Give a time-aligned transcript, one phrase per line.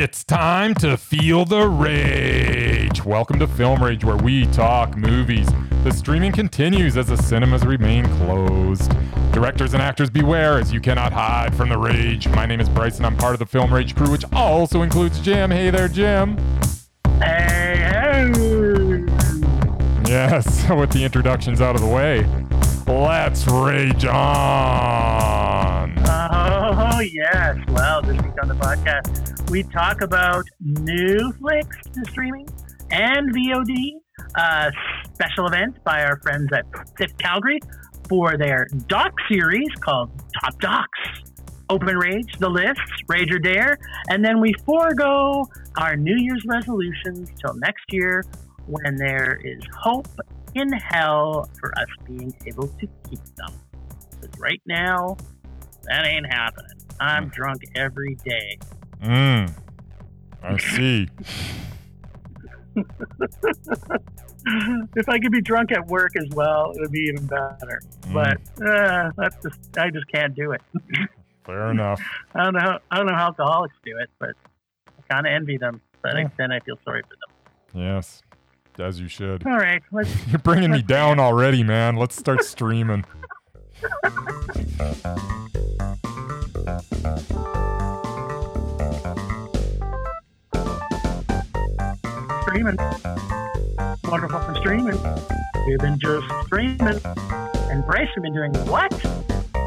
[0.00, 3.04] It's time to feel the rage.
[3.04, 5.46] Welcome to Film Rage, where we talk movies.
[5.84, 8.90] The streaming continues as the cinemas remain closed.
[9.32, 12.26] Directors and actors beware as you cannot hide from the rage.
[12.28, 15.20] My name is Bryce and I'm part of the Film Rage crew, which also includes
[15.20, 15.50] Jim.
[15.50, 16.38] Hey there, Jim.
[17.18, 18.32] Hey, hey.
[20.08, 22.26] Yes, with the introductions out of the way,
[22.86, 25.94] let's rage on.
[26.02, 27.58] Oh, yes.
[27.68, 32.48] Well, this week on the podcast, we talk about new flicks to streaming
[32.92, 33.94] and VOD,
[34.36, 34.70] uh,
[35.12, 36.64] special events by our friends at
[36.96, 37.58] Tip Calgary
[38.08, 41.00] for their doc series called Top Docs.
[41.68, 43.78] Open Rage, the lists, Rage or Dare,
[44.08, 48.24] and then we forego our New Year's resolutions till next year
[48.66, 50.08] when there is hope
[50.54, 53.52] in hell for us being able to keep them.
[54.20, 55.16] Because right now,
[55.84, 56.78] that ain't happening.
[57.00, 58.58] I'm drunk every day.
[59.02, 59.52] Mmm.
[60.42, 61.08] I see.
[64.96, 67.80] if I could be drunk at work as well, it would be even better.
[68.12, 70.62] But uh, that's just I just can't do it.
[71.44, 72.00] Fair enough.
[72.34, 72.60] I don't know.
[72.60, 74.30] How, I don't know how alcoholics do it, but
[74.88, 75.80] I kind of envy them.
[76.02, 76.28] But Yeah.
[76.38, 77.82] then I feel sorry for them.
[77.82, 78.22] Yes,
[78.78, 79.46] as you should.
[79.46, 79.82] All right,
[80.28, 81.96] You're bringing me down already, man.
[81.96, 83.04] Let's start streaming.
[92.50, 92.76] Streaming.
[94.04, 94.98] Wonderful streaming.
[95.66, 97.00] We've been just streaming.
[97.70, 98.92] And Bryce, we've been doing what?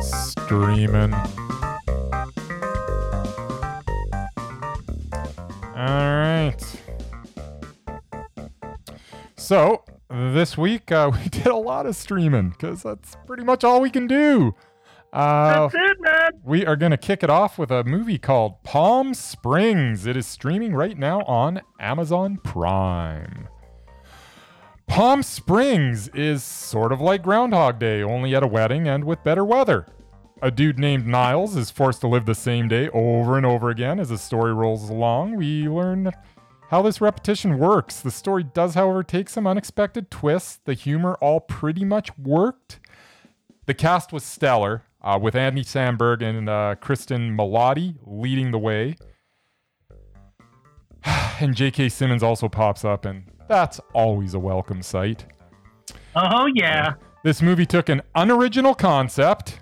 [0.02, 1.14] Streaming.
[5.76, 6.60] All right.
[9.38, 13.80] So, this week uh, we did a lot of streaming because that's pretty much all
[13.80, 14.56] we can do.
[15.14, 16.32] Uh, That's it, man.
[16.44, 20.08] we are going to kick it off with a movie called Palm Springs.
[20.08, 23.48] It is streaming right now on Amazon Prime.
[24.88, 29.46] Palm Springs is sort of like Groundhog Day, only at a wedding and with better
[29.46, 29.86] weather.
[30.42, 34.00] A dude named Niles is forced to live the same day over and over again
[34.00, 35.36] as the story rolls along.
[35.36, 36.12] We learn
[36.70, 38.02] how this repetition works.
[38.02, 40.60] The story does, however, take some unexpected twists.
[40.66, 42.80] The humor all pretty much worked.
[43.68, 48.96] The cast was stellar, uh, with Andy Samberg and uh, Cristin Milioti leading the way.
[51.40, 51.90] and J.K.
[51.90, 55.26] Simmons also pops up, and that's always a welcome sight.
[56.16, 56.94] Oh, yeah.
[57.24, 59.60] This movie took an unoriginal concept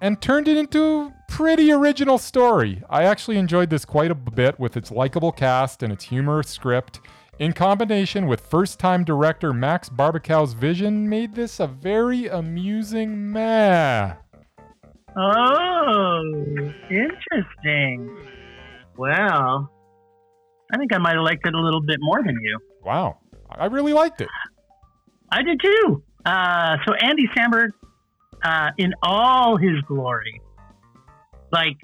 [0.00, 2.82] and turned it into a pretty original story.
[2.90, 7.00] I actually enjoyed this quite a bit with its likable cast and its humorous script.
[7.38, 14.14] In combination with first time director Max Barbakow's vision, made this a very amusing meh.
[15.18, 16.22] Oh,
[16.90, 18.16] interesting.
[18.96, 19.70] Well,
[20.72, 22.58] I think I might have liked it a little bit more than you.
[22.84, 23.18] Wow.
[23.50, 24.28] I really liked it.
[25.30, 26.02] I did too.
[26.24, 27.68] Uh, so Andy Samberg,
[28.44, 30.40] uh, in all his glory,
[31.52, 31.76] like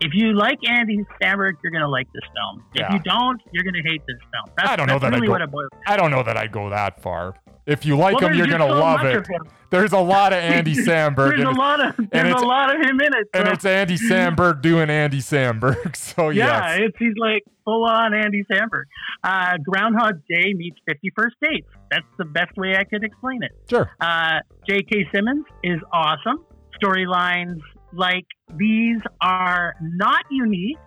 [0.00, 2.64] if you like Andy Samberg, you're gonna like this film.
[2.74, 2.86] Yeah.
[2.86, 4.54] If you don't, you're gonna hate this film.
[4.56, 5.66] That's, I don't know that I really go- what.
[5.86, 7.34] I don't know that I'd go that far.
[7.70, 9.26] If you like Well, him, you're going to so love it.
[9.70, 11.28] There's a lot of Andy Samberg.
[11.36, 13.28] There's and a lot of there's a lot of him in it.
[13.32, 15.96] and it's Andy Samberg doing Andy Samberg.
[15.96, 18.84] So yeah, yes, it's he's like full on Andy Samberg.
[19.22, 21.68] Uh, Groundhog Day meets Fifty First Dates.
[21.90, 23.52] That's the best way I could explain it.
[23.68, 23.90] sure.
[24.00, 25.08] Uh, J.K.
[25.14, 26.44] Simmons is awesome.
[26.82, 27.60] Storylines
[27.92, 28.26] like
[28.56, 30.78] these are not unique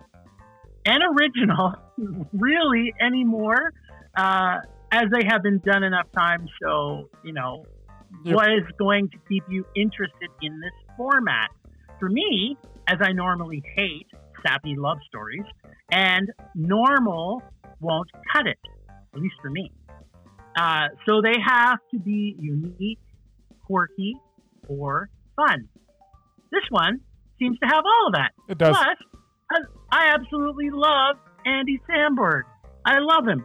[0.86, 1.74] and original,
[2.34, 3.72] really, anymore,
[4.16, 4.58] uh,
[4.94, 6.48] as they have been done enough times.
[6.62, 7.64] So, you know,
[8.24, 8.34] Yep.
[8.36, 11.50] what is going to keep you interested in this format?
[11.98, 12.56] For me,
[12.86, 14.06] as I normally hate
[14.46, 15.44] sappy love stories,
[15.90, 17.42] and normal
[17.80, 18.58] won't cut it,
[19.14, 19.72] at least for me.
[20.56, 23.00] Uh, so they have to be unique,
[23.66, 24.14] quirky,
[24.68, 25.68] or fun.
[26.52, 27.00] This one
[27.38, 28.30] seems to have all of that.
[28.48, 28.76] It does.
[28.76, 28.96] Plus,
[29.50, 32.42] I- I absolutely love Andy Samberg.
[32.84, 33.44] I love him.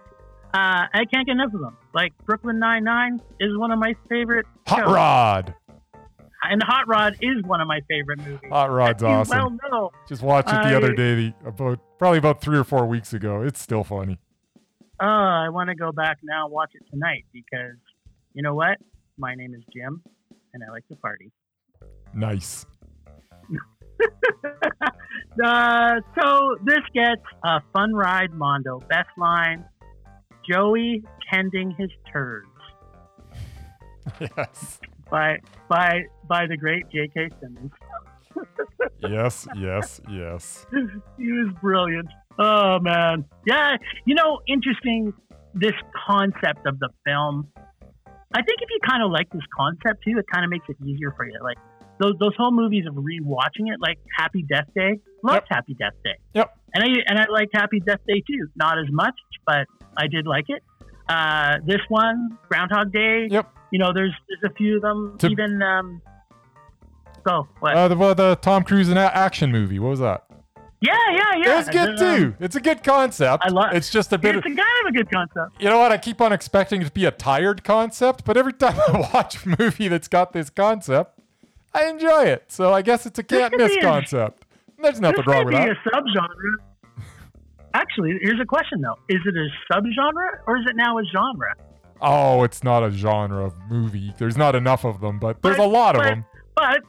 [0.54, 1.78] Uh, I can't get enough of them.
[1.94, 4.48] Like Brooklyn Nine Nine is one of my favorite.
[4.68, 4.94] Hot shows.
[4.94, 5.54] Rod.
[6.44, 8.50] and Hot Rod is one of my favorite movies.
[8.50, 9.38] Hot Rod's awesome.
[9.38, 9.92] Well, know.
[10.07, 13.44] Just watched it the other day, the, about probably about three or four weeks ago.
[13.44, 14.18] It's still funny.
[15.01, 17.78] Uh, I want to go back now and watch it tonight because
[18.34, 18.78] you know what?
[19.18, 20.02] My name is Jim,
[20.54, 21.31] and I like to party.
[22.13, 22.66] Nice.
[25.44, 28.80] Uh, so this gets a fun ride, Mondo.
[28.90, 29.63] Best line:
[30.50, 32.48] Joey tending his turds
[34.19, 34.80] Yes.
[35.12, 35.38] by
[35.69, 37.30] by by the great J.K.
[37.42, 37.72] Simmons.
[39.01, 39.48] Yes.
[39.56, 40.00] Yes.
[40.10, 40.66] Yes.
[41.18, 42.07] he was brilliant.
[42.38, 43.75] Oh man, yeah.
[44.06, 45.13] You know, interesting.
[45.54, 45.74] This
[46.07, 47.48] concept of the film.
[48.34, 50.78] I think if you kind of like this concept too, it kind of makes it
[50.86, 51.38] easier for you.
[51.42, 51.57] Like
[52.00, 55.00] those those whole movies of rewatching it, like Happy Death Day.
[55.24, 55.45] Loved Yep.
[55.50, 56.16] Happy Death Day.
[56.36, 56.57] Yep.
[56.74, 58.48] And I and I liked Happy Death Day too.
[58.56, 59.68] Not as much, but
[59.98, 60.63] I did like it.
[61.07, 63.27] Uh, this one, Groundhog Day.
[63.30, 63.51] Yep.
[63.71, 65.18] You know, there's there's a few of them.
[65.19, 66.01] To- even um,
[67.24, 67.75] go what?
[67.75, 69.80] Uh, the, well, the Tom Cruise action movie.
[69.80, 70.25] What was that?
[70.81, 71.54] yeah, yeah, yeah.
[71.54, 72.36] It was good Um, too.
[72.39, 73.44] It's a good concept.
[73.45, 74.36] I love- It's just a bit.
[74.38, 75.62] It's Of, a kind of a good concept.
[75.62, 75.92] you know what?
[75.92, 79.45] I keep on expecting it to be a tired concept, but every time I watch
[79.45, 81.19] a movie that's got this concept,
[81.74, 82.45] I enjoy it.
[82.48, 84.39] So I guess it's a can't miss concept.
[84.81, 85.70] There's nothing this wrong with be that.
[85.70, 87.04] a subgenre.
[87.74, 91.54] Actually, here's a question though: Is it a subgenre or is it now a genre?
[92.02, 94.14] Oh, it's not a genre of movie.
[94.18, 96.26] There's not enough of them, but there's But- a lot of them.
[96.56, 96.80] But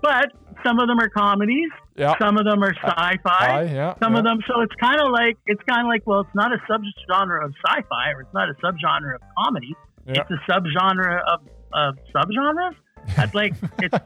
[0.00, 0.32] but
[0.64, 2.14] some of them are comedies, Yeah.
[2.20, 3.20] some of them are uh, sci-fi,
[3.60, 3.94] Aye, yeah.
[4.02, 4.18] some yeah.
[4.18, 4.38] of them.
[4.48, 7.52] So it's kind of like it's kind of like well, it's not a subgenre of
[7.66, 9.74] sci-fi or it's not a subgenre of comedy.
[10.06, 10.22] Yeah.
[10.22, 11.40] It's a subgenre of
[11.74, 12.74] of subgenres.
[13.16, 13.98] That's like it's.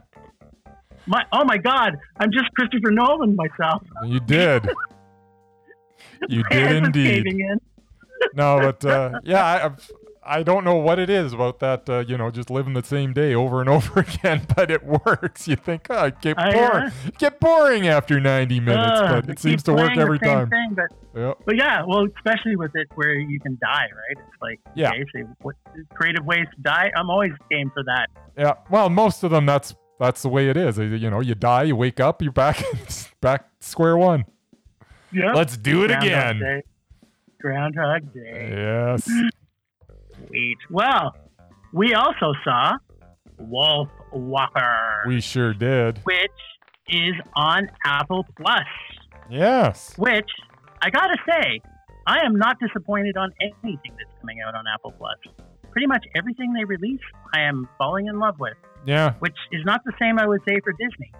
[1.06, 1.97] My, oh my God!
[2.19, 3.82] I'm just Christopher Nolan myself.
[4.05, 4.69] You did.
[6.29, 7.26] You did indeed.
[7.26, 7.61] in.
[8.35, 9.82] No, but uh, yeah, I, I've-
[10.29, 11.88] I don't know what it is about that.
[11.88, 15.47] Uh, you know, just living the same day over and over again, but it works.
[15.47, 19.38] You think, oh, get I, boring, uh, get boring after ninety minutes, Ugh, but it
[19.38, 20.50] seems to work every time.
[20.50, 20.87] Thing, but,
[21.20, 21.35] Yeah.
[21.44, 24.17] but yeah, well, especially with it where you can die, right?
[24.26, 24.88] It's like Yeah.
[24.91, 25.55] okay, so what
[25.94, 26.91] creative ways to die?
[26.97, 28.09] I'm always game for that.
[28.37, 28.55] Yeah.
[28.69, 30.79] Well, most of them, that's that's the way it is.
[30.79, 32.63] Uh, You know, you die, you wake up, you're back
[33.21, 34.25] back square one.
[35.13, 35.33] Yeah.
[35.33, 36.39] Let's do it Groundhog again.
[36.41, 36.63] Day.
[37.41, 38.49] Groundhog Day.
[38.57, 39.09] Yes.
[40.29, 40.59] Sweet.
[40.71, 41.15] Well,
[41.73, 42.73] we also saw
[43.39, 45.99] Wolf Walker, We sure did.
[46.05, 46.31] which
[46.89, 48.65] is on Apple Plus.
[49.31, 49.93] Yes.
[49.97, 50.31] Which
[50.83, 51.61] I gotta say,
[52.07, 55.19] I am not disappointed on anything that's coming out on Apple Plus.
[55.71, 57.01] Pretty much everything they release,
[57.35, 58.55] I am falling in love with.
[58.87, 59.15] Yeah.
[59.19, 61.12] which is not the same I would say for Disney.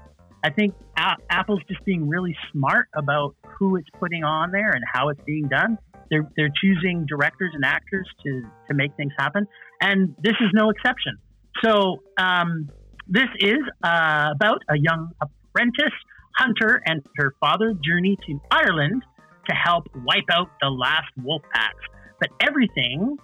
[0.45, 4.85] I think A- Apple's just being really smart about who it's putting on there and
[4.93, 5.79] how it's being done.
[6.09, 9.49] They're they're choosing directors and actors to to make things happen,
[9.81, 11.19] and this is no exception.
[11.65, 12.71] So um,
[13.09, 15.95] this is uh, about a young apprentice
[16.37, 19.03] hunter and her father journey to Ireland
[19.49, 21.75] to help wipe out the last wolf packs.
[22.21, 23.17] But everything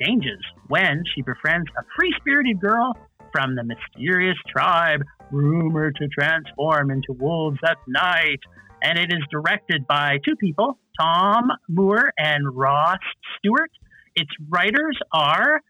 [0.00, 2.96] changes when she befriends a free spirited girl
[3.32, 8.40] from the mysterious tribe rumored to transform into wolves at night.
[8.82, 12.98] And it is directed by two people, Tomm Moore and Ross
[13.38, 13.70] Stewart.
[14.14, 15.60] Its writers are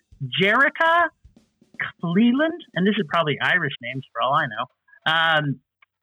[0.42, 1.08] Jericca
[2.00, 5.12] Cleland, and this is probably Irish names for all I know.
[5.12, 5.60] Um,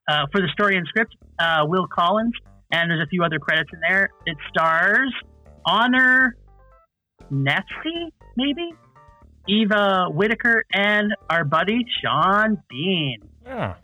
[0.09, 2.33] uh, for the story and script, uh, Will Collins,
[2.71, 4.09] and there's a few other credits in there.
[4.25, 5.13] It stars
[5.65, 6.35] Honor
[7.31, 8.73] Kneafsey, maybe?
[9.47, 13.19] Eva Whittaker and our buddy Sean Bean.
[13.45, 13.75] Yeah.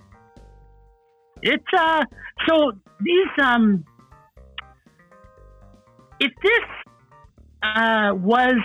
[1.42, 2.04] It's uh
[2.48, 2.72] so
[3.02, 3.84] these um
[6.20, 6.64] if this
[7.64, 8.56] uh was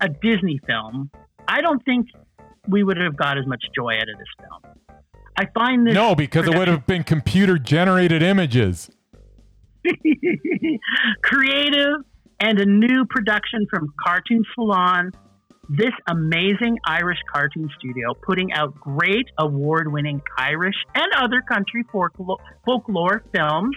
[0.00, 1.10] a Disney film,
[1.46, 2.08] I don't think
[2.68, 4.74] we would have got as much joy out of this film.
[5.36, 8.90] I find this No, because it would have been computer generated images.
[11.22, 12.02] creative
[12.40, 15.12] and a new production from Cartoon Saloon.
[15.74, 22.36] This amazing Irish cartoon studio putting out great award winning Irish and other country folklore,
[22.66, 23.74] folklore films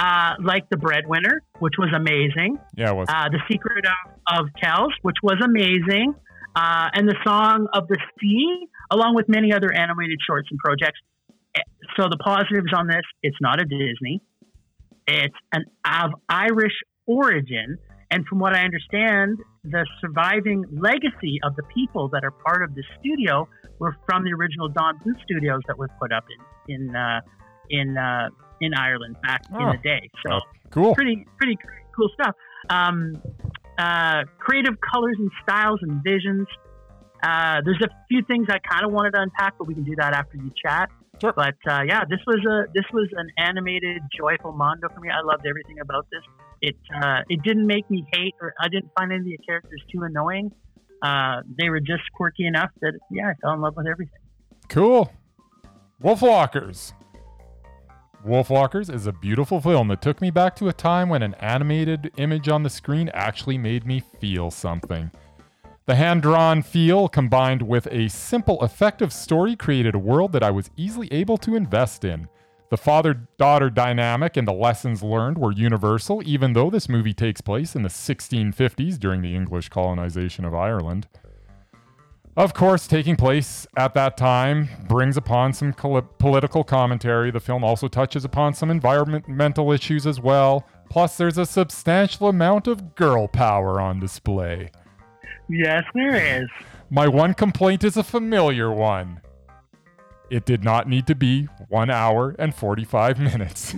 [0.00, 3.08] uh, like The Breadwinner, which was amazing, Yeah, it was.
[3.08, 6.14] uh, The Secret of, of Kells, which was amazing,
[6.56, 10.98] uh, and The Song of the Sea, along with many other animated shorts and projects.
[11.54, 11.60] Eh,
[11.96, 14.22] So the positives on this, it's not a Disney.
[15.06, 16.74] It's an of Irish
[17.06, 17.78] origin,
[18.10, 22.74] and from what I understand, the surviving legacy of the people that are part of
[22.74, 23.48] the studio
[23.78, 26.24] were from the original Don Bluth studios that were put up
[26.68, 27.20] in in uh,
[27.70, 28.28] in uh,
[28.60, 29.72] in Ireland back in Oh.
[29.72, 30.10] the day.
[30.26, 30.94] So Oh, cool.
[30.94, 31.56] pretty pretty
[31.94, 32.34] cool stuff.
[32.70, 33.20] Um,
[33.78, 36.46] uh, creative colors and styles and visions.
[37.22, 39.94] Uh, there's a few things I kind of wanted to unpack, but we can do
[39.96, 40.88] that after you chat.
[41.20, 41.32] Sure.
[41.32, 45.08] But uh, yeah, this was a this was an animated, joyful mondo for me.
[45.10, 46.22] I loved everything about this.
[46.60, 49.82] It uh, it didn't make me hate, or I didn't find any of the characters
[49.92, 50.52] too annoying.
[51.02, 54.18] Uh, they were just quirky enough that yeah, I fell in love with everything.
[54.68, 55.12] Cool.
[56.02, 56.92] Wolfwalkers.
[58.26, 62.10] Wolfwalkers is a beautiful film that took me back to a time when an animated
[62.16, 65.10] image on the screen actually made me feel something.
[65.86, 70.50] The hand drawn feel combined with a simple, effective story created a world that I
[70.50, 72.28] was easily able to invest in.
[72.70, 77.40] The father daughter dynamic and the lessons learned were universal, even though this movie takes
[77.40, 81.08] place in the 1650s during the English colonization of Ireland.
[82.36, 87.30] Of course, taking place at that time brings upon some col- political commentary.
[87.30, 90.64] The film also touches upon some environmental issues as well.
[90.88, 94.70] Plus, there's a substantial amount of girl power on display.
[95.48, 96.48] Yes, there is.
[96.90, 99.20] My one complaint is a familiar one.
[100.30, 103.74] It did not need to be one hour and 45 minutes.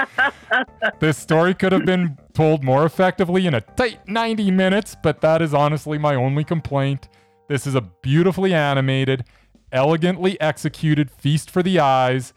[1.00, 5.40] this story could have been told more effectively in a tight 90 minutes, but that
[5.40, 7.08] is honestly my only complaint.
[7.48, 9.24] This is a beautifully animated,
[9.72, 12.34] elegantly executed feast for the eyes,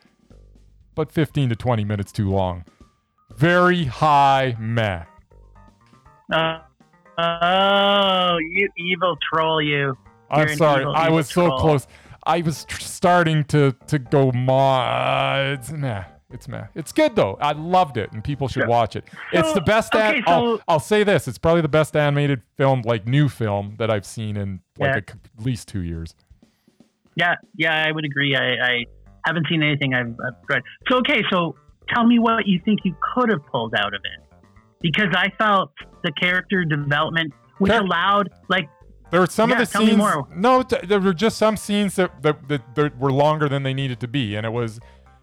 [0.93, 2.63] but 15 to 20 minutes too long.
[3.35, 5.03] Very high meh.
[6.31, 6.59] Uh,
[7.17, 9.93] oh, you evil troll, you.
[10.29, 10.81] I'm You're an sorry.
[10.81, 11.87] evil, I evil was so close.
[12.25, 15.53] I was tr- starting to to go ma.
[15.53, 16.03] It's meh.
[16.31, 16.65] It's meh.
[16.75, 17.37] It's good though.
[17.39, 19.05] I loved it, and people should So- watch it.
[19.31, 19.93] it's the best.
[19.95, 23.29] an- okay, I'll, so- I'll say this: it's probably the best animated film, like new
[23.29, 24.95] film, that I've seen in like Yeah.
[24.95, 26.15] a at least two years.
[27.15, 28.35] Yeah, yeah, I would agree.
[28.35, 28.85] I, I
[29.25, 30.61] haven't seen anything I've, I've read.
[30.89, 31.55] So, okay, so
[31.93, 34.37] tell me what you think you could have pulled out of it.
[34.81, 35.71] Because I felt
[36.03, 38.67] the character development, which Char- allowed, like,
[39.15, 39.97] There were some Yeah, of the tell me scenes.
[39.97, 40.27] more.
[40.35, 43.73] No, t- there were just some scenes that, that, that, that were longer than they
[43.73, 44.77] needed to be, and it was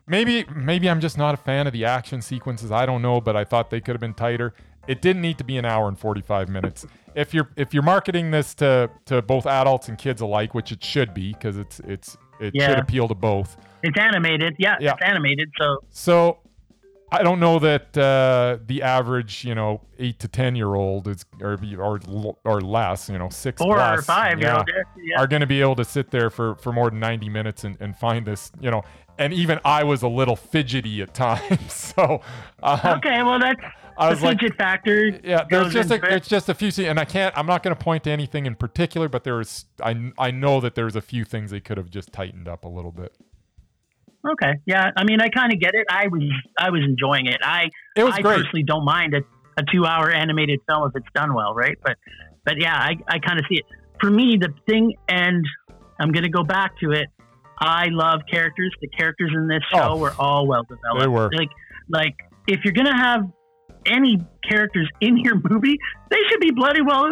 [0.07, 2.73] maybe maybe I'm just not a fan of the action sequences.
[2.73, 4.55] I don't know, but I thought they could have been tighter.
[4.89, 6.87] It didn't need to be an hour and 45 minutes.
[7.15, 10.83] If you're if you're marketing this to to both adults and kids alike, which it
[10.83, 13.59] should be because it's it's it should appeal to both.
[13.83, 14.57] it's animated.
[14.59, 14.93] Yeah, Yeah.
[14.95, 15.51] it's animated.
[15.61, 16.39] So, So
[17.13, 21.27] I don't know that uh, the average, you know, eight to ten year old is
[21.43, 22.01] or or
[22.45, 24.71] or less, you know, six four plus, or five year yeah, old.
[24.97, 25.21] Yeah.
[25.21, 27.77] are going to be able to sit there for for more than ninety minutes and,
[27.81, 28.83] and find this, you know.
[29.19, 32.23] And even I was a little fidgety at times, so
[32.63, 33.61] um, okay, well, that's
[33.99, 35.21] I was like, fidget factor.
[35.23, 37.85] yeah, there's just a, it's just a few and I can't, I'm not going to
[37.85, 41.25] point to anything in particular, but there was, I I know that there's a few
[41.27, 43.15] things they could have just tightened up a little bit.
[44.27, 44.91] Okay, yeah.
[44.97, 45.87] I mean, I kind of get it.
[45.91, 46.23] I was,
[46.59, 47.39] I was enjoying it.
[47.43, 48.37] I, It was I great.
[48.39, 49.23] personally don't mind a,
[49.59, 51.77] a two-hour animated film if it's done well, right?
[51.83, 51.97] But,
[52.45, 53.65] but yeah, I, I kind of see it.
[54.01, 55.45] For me, the thing, and
[55.99, 57.07] I'm going to go back to it.
[57.61, 58.73] I love characters.
[58.81, 61.01] The characters in this show Oh, were all well developed.
[61.01, 61.31] they were.
[61.33, 61.51] Like,
[61.89, 62.15] like
[62.49, 63.23] if you're going to have
[63.87, 65.77] any characters in your movie,
[66.11, 67.11] they should be bloody well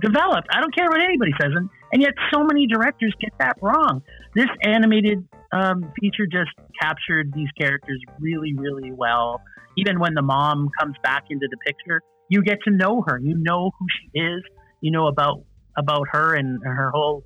[0.00, 0.48] developed.
[0.52, 4.02] I don't care what anybody says, and, and yet so many directors get that wrong.
[4.34, 9.42] This animated um, feature just captured these characters really, really well.
[9.76, 13.18] Even when the mom comes back into the picture, you get to know her.
[13.18, 14.42] You know who she is.
[14.80, 15.44] You know about
[15.76, 17.24] about her and her whole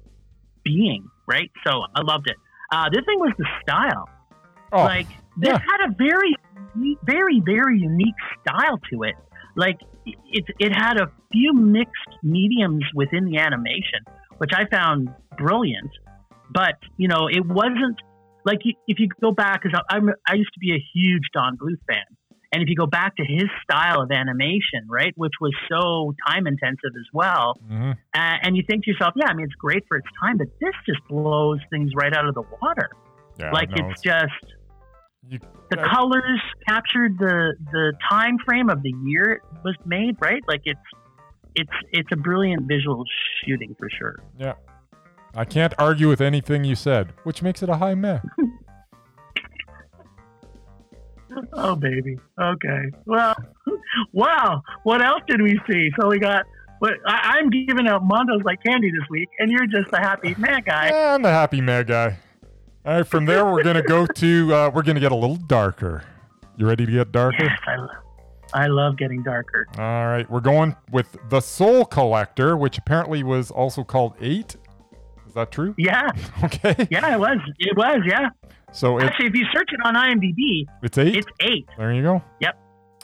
[0.64, 1.50] being, right?
[1.66, 2.37] So I loved it.
[2.73, 4.08] Uh, this thing was the style.
[4.73, 5.06] Oh, Like
[5.37, 5.58] this yeah.
[5.58, 6.34] had a very,
[7.04, 9.14] very, very unique style to it.
[9.56, 14.00] Like it, it had a few mixed mediums within the animation,
[14.38, 15.90] which I found brilliant.
[16.51, 17.99] But you know, it wasn't
[18.45, 21.81] like if you go back, because I'm I used to be a huge Don Bluth
[21.89, 22.05] fan,
[22.53, 26.47] and if you go back to his style of animation, right, which was so time
[26.47, 27.93] intensive as well, mhm.
[27.93, 30.49] uh, and you think to yourself, yeah, I mean, it's great for its time, but
[30.61, 32.91] this just blows things right out of the water
[33.39, 34.55] yeah, like no, it's just
[35.29, 35.39] you-
[35.71, 40.43] the uh, colors captured the the time frame of the year it was made right
[40.47, 40.79] like it's
[41.55, 43.03] it's it's a brilliant visual
[43.45, 44.55] shooting for sure Yeah.
[45.37, 48.21] I can't argue with anything you said, which makes it a high meh.
[51.55, 53.35] oh baby okay well
[54.12, 56.45] wow what else did we see so we got
[56.79, 60.37] what I, i'm giving out mondos like candy this week and you're just a happy
[60.38, 62.19] man guy I'm the happy meh guy.
[62.87, 66.05] All right, from there we're gonna go to uh, we're gonna get a little darker.
[66.57, 67.43] You ready to get darker?
[67.43, 67.88] yes i, lo-
[68.53, 73.50] I love getting darker All right, we're going with the Soul Collector, which apparently was
[73.50, 74.55] also called Eight.
[75.35, 75.75] Is that true?
[75.76, 76.11] yeah
[76.45, 76.87] Okay.
[76.93, 78.29] yeah it was it was yeah
[78.71, 81.17] So it, actually if you search it on imdb it's eight.
[81.17, 82.23] it's eight There you go.
[82.41, 82.61] Yep.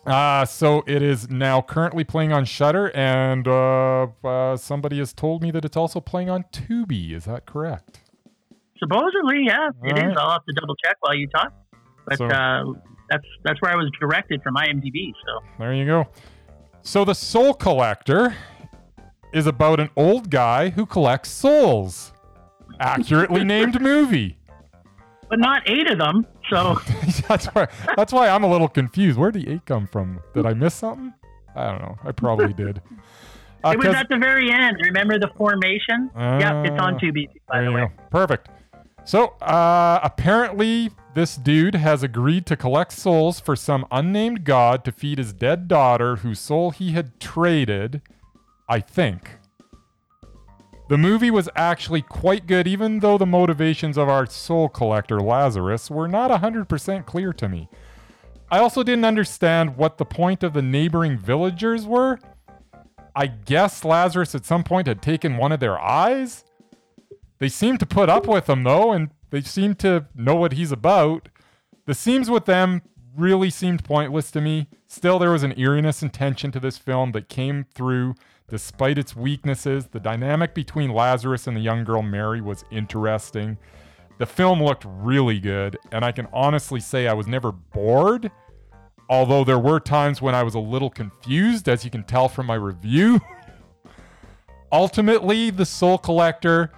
[0.07, 5.43] Uh, so it is now currently playing on Shudder, and uh, uh, somebody has told
[5.43, 7.13] me that it's also playing on Tubi.
[7.13, 8.01] Is that correct?
[8.79, 10.03] Supposedly, yeah, it is.
[10.05, 10.17] Alright.
[10.17, 11.53] I'll have to double check while you talk.
[12.07, 12.65] But So- uh,
[13.11, 15.13] that's that's where I was directed from IMDb.
[15.27, 16.07] So There you go.
[16.83, 18.35] So the Soul Collector
[19.35, 22.13] is about an old guy who collects souls.
[22.81, 24.37] Accurately named movie.
[25.29, 26.27] but not eight of them.
[26.51, 26.75] So
[27.29, 27.69] that's why.
[27.97, 29.19] That's why I'm a little confused.
[29.19, 30.21] Where did the eight come from?
[30.35, 31.13] Did I miss something?
[31.55, 31.97] I don't know.
[32.05, 32.81] I probably did.
[33.63, 34.79] Uh, it was at the very end.
[34.85, 36.11] Remember the formation?
[36.17, 37.29] yeah, it's on Ah, Tubi.
[37.49, 37.91] By the way, go.
[38.11, 38.49] Perfect.
[39.05, 44.93] So, uh, apparently, this dude has agreed to collect souls for some unnamed god to
[44.93, 48.03] feed his dead daughter, whose soul he had traded,
[48.69, 49.39] I think.
[50.91, 55.89] The movie was actually quite good, even though the motivations of our soul collector, Lazarus,
[55.89, 57.69] were not 100% clear to me.
[58.51, 62.19] I also didn't understand what the point of the neighboring villagers were.
[63.15, 66.45] I guess Lazarus at some point had taken one of their eyes?
[67.39, 70.73] They seem to put up with him, though, and they seem to know what he's
[70.73, 71.29] about.
[71.87, 72.83] The scenes with them
[73.17, 74.67] really seemed pointless to me.
[74.89, 78.17] Still, there was an eeriness and tension to this film that came through
[78.51, 79.87] despite its weaknesses.
[79.87, 83.57] The dynamic between Lazarus and the young girl Mary was interesting.
[84.19, 88.31] The film looked really good, and I can honestly say I was never bored,
[89.09, 92.45] although there were times when I was a little confused, as you can tell from
[92.47, 93.21] my review.
[94.73, 96.71] Ultimately, The Soul Collector,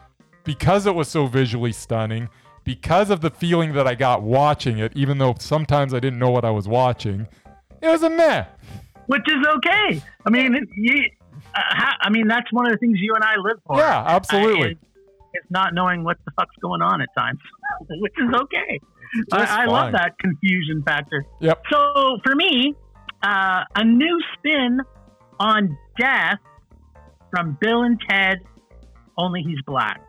[0.44, 2.28] because it was so visually stunning,
[2.64, 6.30] because of the feeling that I got watching it, even though sometimes I didn't know
[6.30, 7.26] what I was watching,
[7.80, 8.44] it was a meh.
[9.06, 10.02] Which is okay.
[10.24, 11.10] I mean, you,
[11.54, 13.78] uh, I mean that's one of the things you and I live for.
[13.78, 14.72] Yeah, absolutely.
[14.72, 17.38] Is not knowing what the fuck's going on at times,
[17.88, 18.80] which is okay.
[19.32, 21.24] I, I love that confusion factor.
[21.40, 21.62] Yep.
[21.70, 22.74] So for me,
[23.22, 24.80] uh, a new spin
[25.38, 26.38] on death
[27.30, 28.38] from Bill and Ted,
[29.16, 30.00] only he's black.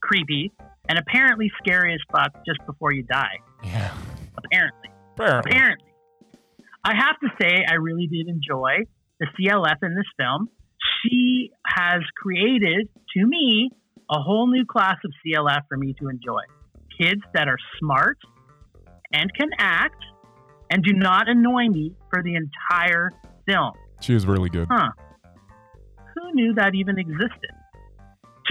[0.00, 0.52] Creepy
[0.88, 3.38] and apparently scary as fuck just before you die.
[3.64, 3.92] Yeah.
[4.36, 4.90] Apparently.
[5.14, 5.50] Apparently.
[5.50, 5.88] Apparently.
[6.84, 8.84] I have to say, I really did enjoy
[9.18, 10.48] the CLF in this film.
[11.02, 13.70] She has created, to me,
[14.10, 16.42] a whole new class of CLF for me to enjoy.
[17.00, 18.18] Kids that are smart
[19.12, 20.02] and can act
[20.70, 23.10] and do not annoy me for the entire
[23.46, 23.72] film.
[24.00, 24.66] She was really good.
[24.70, 24.90] Huh.
[26.14, 27.50] Who knew that even existed?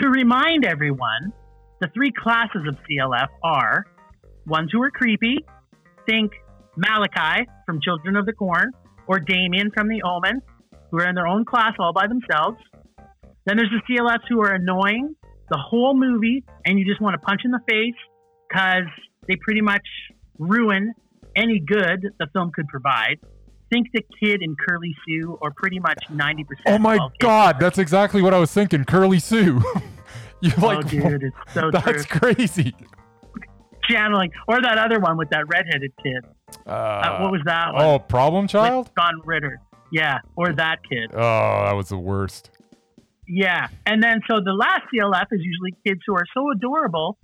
[0.01, 1.33] To remind everyone,
[1.81, 3.85] the three classes of CLF are
[4.45, 5.37] ones who are creepy,
[6.07, 6.31] think
[6.75, 8.71] Malachi from Children of the Corn,
[9.07, 10.41] or Damien from The Omen,
[10.91, 12.57] who are in their own class all by themselves.
[13.45, 15.15] Then there's the CLFs who are annoying
[15.49, 17.93] the whole movie, and you just want to punch in the face
[18.49, 18.85] because
[19.27, 19.85] they pretty much
[20.39, 20.93] ruin
[21.35, 23.19] any good the film could provide.
[23.71, 26.45] Think the kid in Curly Sue, or pretty much 90%.
[26.67, 28.85] Oh my god, that's exactly what I was thinking.
[28.85, 29.61] Curly Sue.
[30.41, 32.19] you Oh, like dude, it's so that's true.
[32.33, 32.75] crazy.
[33.89, 36.25] Channeling, or that other one with that redheaded kid.
[36.65, 37.83] Uh, Uh, what was that one?
[37.83, 38.89] Oh, problem With child?
[38.97, 39.59] John Ritter.
[39.91, 41.11] Yeah, or that kid.
[41.13, 42.51] Oh, that was the worst.
[43.27, 47.17] Yeah, and then so the last CLF is usually kids who are so adorable,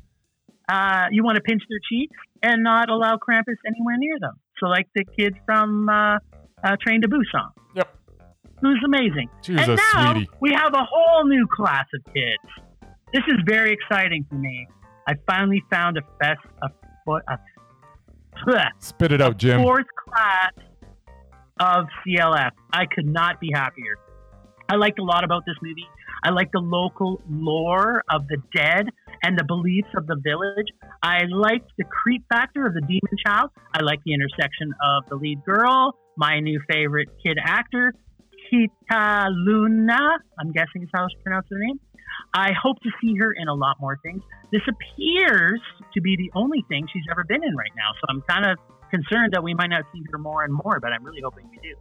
[0.69, 4.33] uh, you want to pinch their cheeks and not allow Krampus anywhere near them.
[4.59, 6.17] So like the kid from uh,
[6.63, 7.87] uh, Train to Busan, Yep.
[8.61, 9.29] who's amazing.
[9.43, 10.29] She was and a now sweetie.
[10.39, 12.89] we have a whole new class of kids.
[13.13, 14.67] This is very exciting for me.
[15.07, 16.67] I finally found a fest a,
[17.27, 17.37] a,
[18.47, 19.61] bleh, Spit it out, Jim.
[19.61, 20.51] fourth class
[21.61, 22.51] of CLF.
[22.73, 23.95] I could not be happier.
[24.67, 25.85] I liked a lot about this movie.
[26.23, 28.87] I like the local lore of the dead
[29.23, 30.67] and the beliefs of the village.
[31.03, 33.51] I liked the creep factor of the demon child.
[33.73, 37.93] I like the intersection of the lead girl, my new favorite kid actor,
[38.51, 40.17] Keita Luna.
[40.39, 41.79] I'm guessing is how she pronounced her name.
[42.33, 44.21] I hope to see her in a lot more things.
[44.51, 45.61] This appears
[45.93, 48.57] to be the only thing she's ever been in right now, so I'm kind of
[48.91, 51.57] concerned that we might not see her more and more, but I'm really hoping we
[51.57, 51.75] do.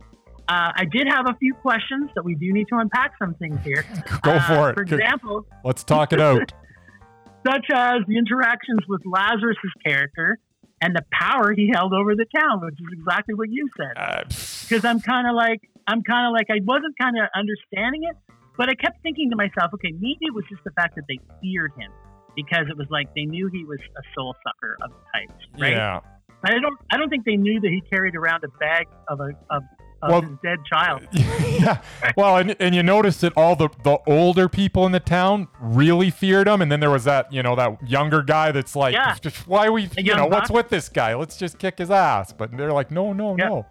[0.48, 3.58] Uh, I did have a few questions that we do need to unpack some things
[3.62, 3.84] here.
[4.22, 4.74] Go Uh, for it.
[4.74, 6.52] For example, Let's talk it out.
[7.46, 10.38] such as the interactions with Lazarus's character
[10.82, 13.92] and the power he held over the town, which is exactly what you said.
[13.96, 18.04] Uh, Because I'm kind of like, I'm kind of like, I wasn't kind of understanding
[18.04, 18.16] it,
[18.56, 21.18] but I kept thinking to myself, okay, maybe it was just the fact that they
[21.40, 21.90] feared him
[22.36, 25.72] because it was like they knew he was a soul sucker of the types, right?
[25.72, 26.00] Yeah.
[26.44, 29.30] I don't, I don't think they knew that he carried around a bag of a
[29.50, 29.62] of,
[30.02, 31.02] of Well- his dead child.
[31.12, 31.82] yeah.
[32.16, 36.08] Well, and, and you noticed that all the, the older people in the town really
[36.10, 39.14] feared him, and then there was that you know that younger guy that's like, Yeah.
[39.20, 41.14] "Just why we you know what's with this guy?
[41.14, 42.32] Let's just kick his ass.
[42.32, 43.48] But they're like, no, no, Yeah.
[43.48, 43.66] no.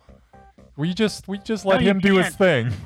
[0.77, 2.71] We just we just let No, him do his thing.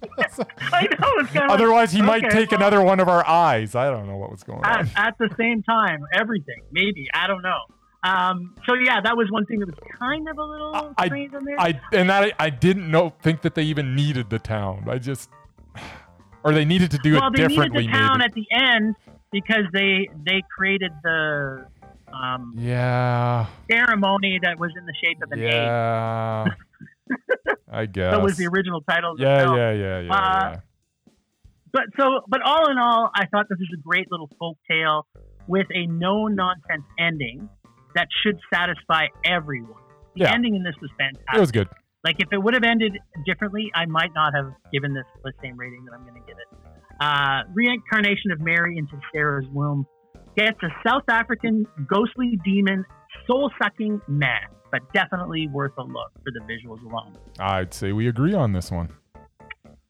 [0.20, 3.74] I know it's kind of Otherwise, he might take well- another one of our eyes.
[3.74, 4.86] I don't know what was going on.
[4.86, 6.62] at, at the same time, everything.
[6.70, 7.58] Maybe I don't know.
[8.04, 11.32] Um, so yeah, that was one thing that was kind of a little I- strange
[11.34, 11.60] in there.
[11.60, 14.86] I and that I didn't know think that they even needed the town.
[14.88, 15.30] I just
[16.44, 18.24] or they needed to do well, it they needed the town maybe.
[18.24, 18.94] at the end
[19.32, 21.66] because they they created the
[22.12, 23.46] um, yeah.
[23.70, 25.52] ceremony that was in the shape of an egg.
[25.52, 26.44] Yeah.
[27.70, 28.12] I guess.
[28.12, 29.16] That was the original title.
[29.16, 29.56] The Yeah, film.
[29.56, 30.60] yeah, yeah, yeah, Uh, yeah.
[31.70, 35.06] But so, but all in all, I thought this was a great little folk tale
[35.46, 37.48] with a no nonsense ending
[37.98, 39.82] that should satisfy everyone.
[40.14, 40.32] The Yeah.
[40.34, 41.34] ending in this was fantastic.
[41.34, 41.68] It was good.
[42.04, 45.56] Like if it would have ended differently, I might not have given this the same
[45.56, 46.48] rating that I'm going to give it.
[47.00, 49.84] Uh, reincarnation of Mary into Sarah's womb
[50.36, 52.84] gets a South African ghostly demon,
[53.26, 54.28] soul sucking meh,
[54.70, 57.16] but definitely worth a look for the visuals alone.
[57.40, 58.90] I'd say we agree on this one.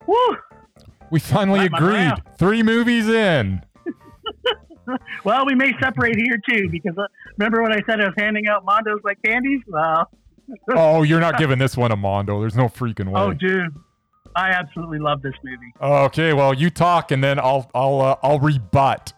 [0.07, 0.37] Woo!
[1.11, 2.13] We finally agreed.
[2.39, 3.61] Three movies in.
[5.23, 8.47] Well, we may separate here too because uh, remember when I said I was handing
[8.47, 9.61] out Mondos like candies?
[9.67, 10.09] Well,
[10.75, 12.39] Oh, you're not giving this one a Mondo.
[12.39, 13.21] There's no freaking way.
[13.21, 13.73] oh, dude,
[14.35, 15.73] I absolutely love this movie.
[15.81, 19.13] Okay, well, you talk and then I'll I'll uh, I'll rebut.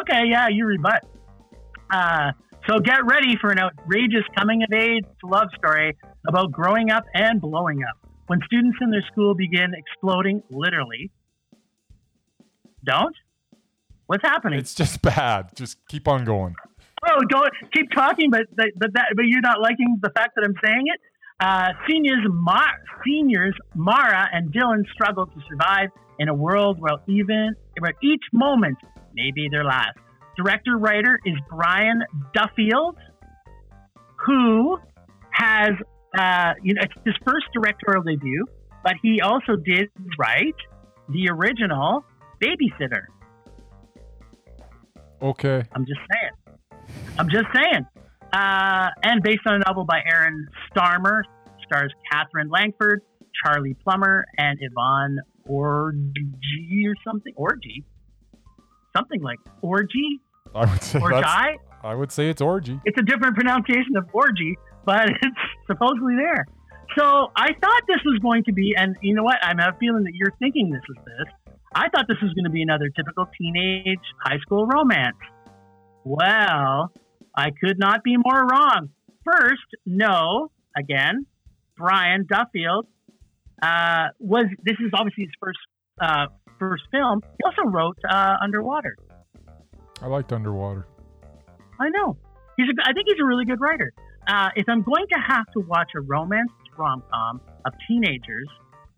[0.00, 1.04] Okay, yeah, you rebut.
[1.90, 2.32] Uh,
[2.68, 7.40] so get ready for an outrageous coming of age love story about growing up and
[7.40, 8.10] blowing up.
[8.26, 11.12] When students in their school begin exploding, literally.
[12.84, 13.14] Don't?
[14.06, 14.58] What's happening?
[14.58, 15.50] It's just bad.
[15.54, 16.54] Just keep on going.
[17.06, 20.44] oh, don't keep talking, but but but, that, but you're not liking the fact that
[20.44, 21.00] I'm saying it.
[21.38, 27.54] Uh, seniors, Mar- seniors Mara and Dylan struggle to survive in a world where even
[27.78, 28.78] where each moment
[29.14, 29.98] may be their last.
[30.36, 32.02] Director writer is Brian
[32.34, 32.96] Duffield,
[34.24, 34.78] who
[35.32, 35.70] has
[36.18, 38.46] uh, you know it's his first directorial debut,
[38.84, 39.88] but he also did
[40.18, 40.56] write
[41.08, 42.04] the original
[42.42, 43.06] Babysitter.
[45.22, 45.62] Okay.
[45.72, 46.56] I'm just saying.
[47.18, 47.86] I'm just saying.
[48.32, 51.22] Uh, and based on a novel by Aaron Starmer,
[51.64, 53.02] stars Katherine Langford,
[53.42, 57.32] Charlie Plummer, and Yvonne Orji or something.
[57.36, 57.84] Orgy?
[58.94, 60.20] Something like Orgy
[60.54, 61.56] I would say or Die.
[61.82, 62.80] I would say it's orgy.
[62.84, 66.46] It's a different pronunciation of orgy, but it's supposedly there.
[66.96, 69.36] So I thought this was going to be, and you know what?
[69.42, 71.45] I have a feeling that you're thinking this is this.
[71.76, 75.18] I thought this was going to be another typical teenage high school romance.
[76.04, 76.90] Well,
[77.36, 78.88] I could not be more wrong.
[79.22, 81.26] First, no, again,
[81.76, 82.86] Brian Duffield
[83.62, 84.46] uh, was.
[84.64, 85.58] This is obviously his first
[86.00, 86.26] uh,
[86.58, 87.20] first film.
[87.22, 88.96] He also wrote uh, Underwater.
[90.00, 90.86] I liked Underwater.
[91.78, 92.16] I know.
[92.56, 92.68] He's.
[92.68, 93.92] A, I think he's a really good writer.
[94.26, 98.48] Uh, if I'm going to have to watch a romance rom com of teenagers,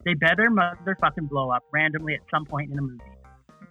[0.04, 3.00] they better motherfucking blow up randomly at some point in a movie.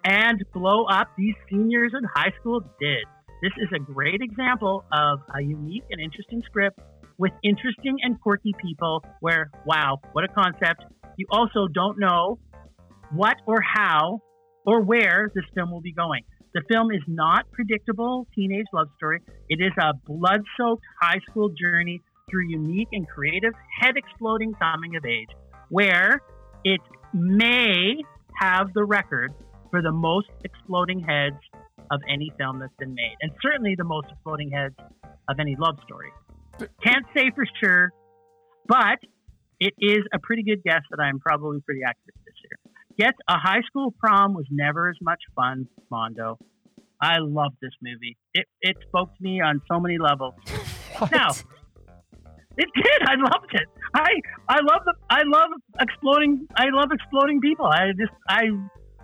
[0.03, 3.05] And blow up these seniors in high school did.
[3.41, 6.79] This is a great example of a unique and interesting script
[7.17, 10.83] with interesting and quirky people where, wow, what a concept.
[11.17, 12.39] You also don't know
[13.11, 14.21] what or how
[14.65, 16.23] or where this film will be going.
[16.53, 19.19] The film is not predictable teenage love story.
[19.49, 25.29] It is a blood-soaked high school journey through unique and creative, head-exploding coming of age,
[25.69, 26.21] where
[26.63, 26.82] it
[27.13, 27.95] may
[28.39, 29.34] have the record
[29.71, 31.38] for the most exploding heads
[31.91, 34.75] of any film that's been made, and certainly the most exploding heads
[35.30, 36.12] of any love story.
[36.84, 37.91] Can't say for sure,
[38.67, 38.99] but
[39.60, 42.73] it is a pretty good guess that I'm probably pretty accurate this year.
[42.97, 46.39] Yet a high school prom was never as much fun, Mondo.
[47.01, 48.17] I love this movie.
[48.34, 50.34] It it spoke to me on so many levels.
[50.97, 51.12] What?
[51.12, 51.30] Now,
[52.57, 53.01] It did.
[53.07, 53.67] I loved it.
[53.93, 54.09] I
[54.49, 56.47] I love the I love exploding.
[56.55, 57.67] I love exploding people.
[57.67, 58.49] I just I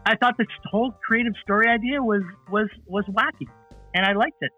[0.05, 3.47] I thought this whole creative story idea was was was wacky,
[3.93, 4.51] and I liked it.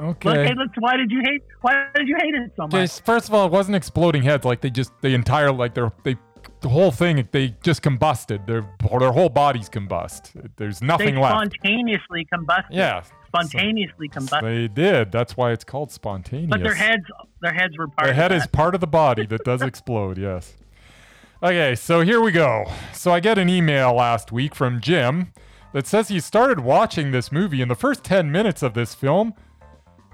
[0.00, 0.28] Okay.
[0.28, 1.42] Look, hey, look, why did you hate?
[1.60, 2.72] Why did you hate it so much?
[2.72, 4.44] Just- first of all, it wasn't exploding heads.
[4.44, 6.16] Like they just the entire like their they
[6.60, 8.46] the whole thing they just combusted.
[8.46, 8.68] Their
[8.98, 10.50] their whole bodies combust.
[10.56, 11.34] There's they nothing left.
[11.34, 12.70] spontaneously combusted.
[12.70, 13.02] Yeah.
[13.26, 14.42] spontaneously combusted.
[14.42, 15.12] They did.
[15.12, 16.50] That's why it's called spontaneous.
[16.50, 17.04] But their heads,
[17.40, 18.06] their heads were part.
[18.06, 20.54] The of head is part of the body that does explode, yes.
[21.40, 22.64] Okay, so here we go.
[22.92, 25.32] So I get an email last week from Jim
[25.72, 29.34] that says he started watching this movie and the first 10 minutes of this film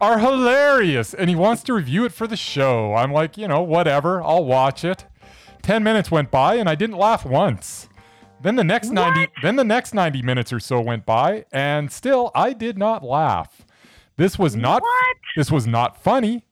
[0.02, 2.94] are hilarious and he wants to review it for the show.
[2.94, 5.06] I'm like, you know, whatever, I'll watch it.
[5.64, 7.88] 10 minutes went by and I didn't laugh once.
[8.42, 12.30] Then the next 90 then the next 90 minutes or so went by and still
[12.34, 13.64] I did not laugh.
[14.16, 15.16] This was not What?
[15.36, 16.44] this was not funny.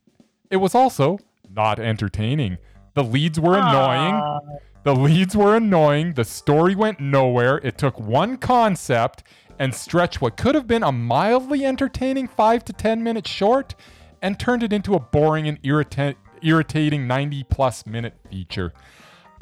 [0.50, 2.56] It was also not entertaining.
[2.94, 4.14] The leads were annoying.
[4.14, 4.40] Aw.
[4.84, 6.14] The leads were annoying.
[6.14, 7.58] The story went nowhere.
[7.58, 9.22] It took one concept
[9.58, 13.74] and stretched what could have been a mildly entertaining 5 to 10 minute short
[14.22, 18.72] and turned it into a boring and irrita- irritating 90 plus minute feature.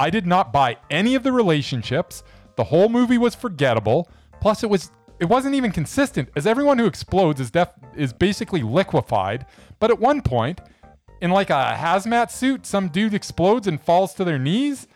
[0.01, 2.23] I did not buy any of the relationships.
[2.57, 4.09] The whole movie was forgettable.
[4.41, 8.63] Plus it was it wasn't even consistent as everyone who explodes is def- is basically
[8.63, 9.45] liquefied,
[9.79, 10.61] but at one point
[11.21, 14.89] in like a hazmat suit, some dude explodes and falls to their knees.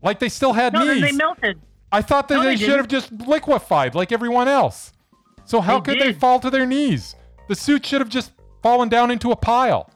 [0.00, 1.02] Like they still had No, knees.
[1.02, 1.60] they melted.
[1.90, 4.92] I thought that No, they, they should have just liquefied like everyone else.
[5.44, 7.16] So how They could they fall to their knees?
[7.48, 8.30] The suit should have just
[8.62, 9.90] fallen down into a pile.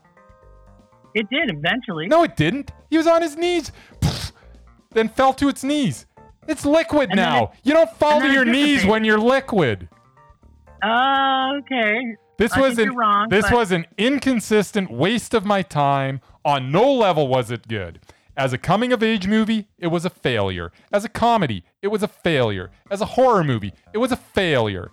[1.14, 2.08] It did eventually.
[2.08, 2.72] No, it didn't.
[2.90, 3.70] He was on his knees,
[4.94, 6.06] then fell to its knees.
[6.48, 7.44] It's liquid And now.
[7.44, 9.88] it- you don't fall to your knees when you're liquid.
[10.82, 12.16] Uh, okay.
[12.36, 16.20] This I was an wrong, this but- was an inconsistent waste of my time.
[16.44, 18.00] On no level was it good.
[18.36, 20.72] As a coming of age movie, it was a failure.
[20.92, 22.70] As a comedy, it was a failure.
[22.90, 24.90] As a horror movie, it was a failure.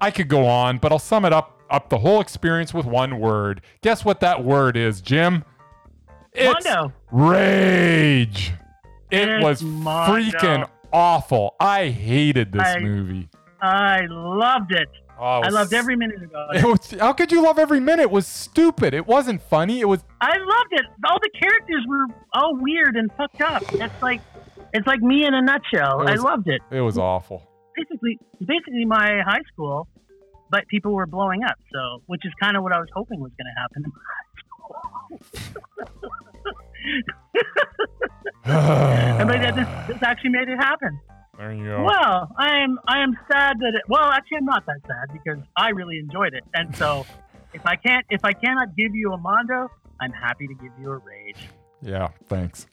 [0.00, 3.18] I could go on, but I'll sum it up up the whole experience with one
[3.18, 3.62] word.
[3.80, 5.44] Guess what that word is, Jim?
[6.34, 6.92] It's Mondo.
[7.10, 8.52] rage.
[9.12, 11.54] It was freaking awful.
[11.60, 13.28] I hated this I- movie.
[13.60, 14.88] I loved it.
[15.20, 16.66] Oh, it I loved every minute about it it.
[16.66, 18.02] was, how could you love every minute?
[18.04, 18.92] It was stupid.
[18.92, 19.78] It wasn't funny.
[19.80, 20.86] It was I loved it.
[21.06, 23.62] All the characters were all weird and fucked up.
[23.74, 24.20] It's like
[24.72, 25.98] it's like me in a nutshell.
[25.98, 26.60] Was- I loved it.
[26.72, 27.46] it was awful.
[27.76, 29.86] Basically, basically my high school,
[30.50, 31.56] but people were blowing up.
[31.72, 33.92] So, which is kind of what I was hoping was going to happen
[38.44, 39.20] in my high school.
[39.20, 41.00] and but yeah, this, this actually made it happen.
[41.38, 41.84] there you go.
[41.84, 43.82] Well, I'm I am sad that it.
[43.88, 47.06] Well, actually, I'm not that sad because I really enjoyed it, and so
[47.54, 50.90] if I can't if I cannot give you a Mondo, I'm happy to give you
[50.90, 51.48] a Rage.
[51.80, 52.66] Yeah, thanks.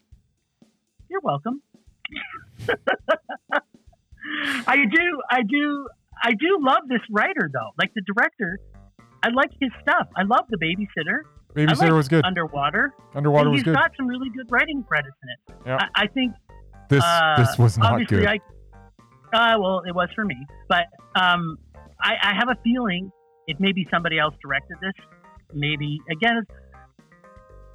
[1.08, 1.62] You're welcome.
[4.66, 5.88] I do, I do,
[6.22, 7.70] I do love this writer though.
[7.78, 8.60] Like the director,
[9.22, 10.08] I like his stuff.
[10.16, 11.22] I love the babysitter.
[11.54, 12.24] Babysitter was good.
[12.24, 12.94] Underwater.
[13.14, 13.74] Underwater and was he's good.
[13.74, 15.60] got some really good writing credits in it.
[15.66, 15.78] Yeah.
[15.94, 16.32] I, I think
[16.88, 18.26] This uh, this was not good.
[18.26, 18.40] I,
[19.32, 20.36] uh, well, it was for me,
[20.68, 21.58] but um,
[22.00, 23.12] I, I have a feeling
[23.46, 24.92] if maybe somebody else directed this,
[25.54, 26.42] maybe again,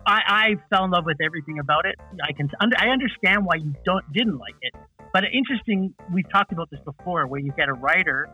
[0.05, 1.95] I, I fell in love with everything about it.
[2.23, 4.73] I can under, I understand why you don't didn't like it,
[5.13, 5.93] but interesting.
[6.13, 8.29] We've talked about this before, where you get a writer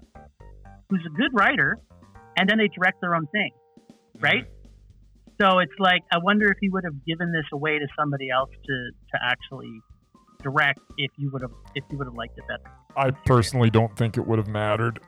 [0.90, 1.80] who's a good writer,
[2.38, 3.52] and then they direct their own thing,
[4.20, 4.46] right?
[5.42, 8.52] So it's like I wonder if he would have given this away to somebody else
[8.52, 9.82] to to actually
[10.44, 12.72] direct if you would have if you would have liked it better.
[12.96, 15.00] I personally don't think it would have mattered.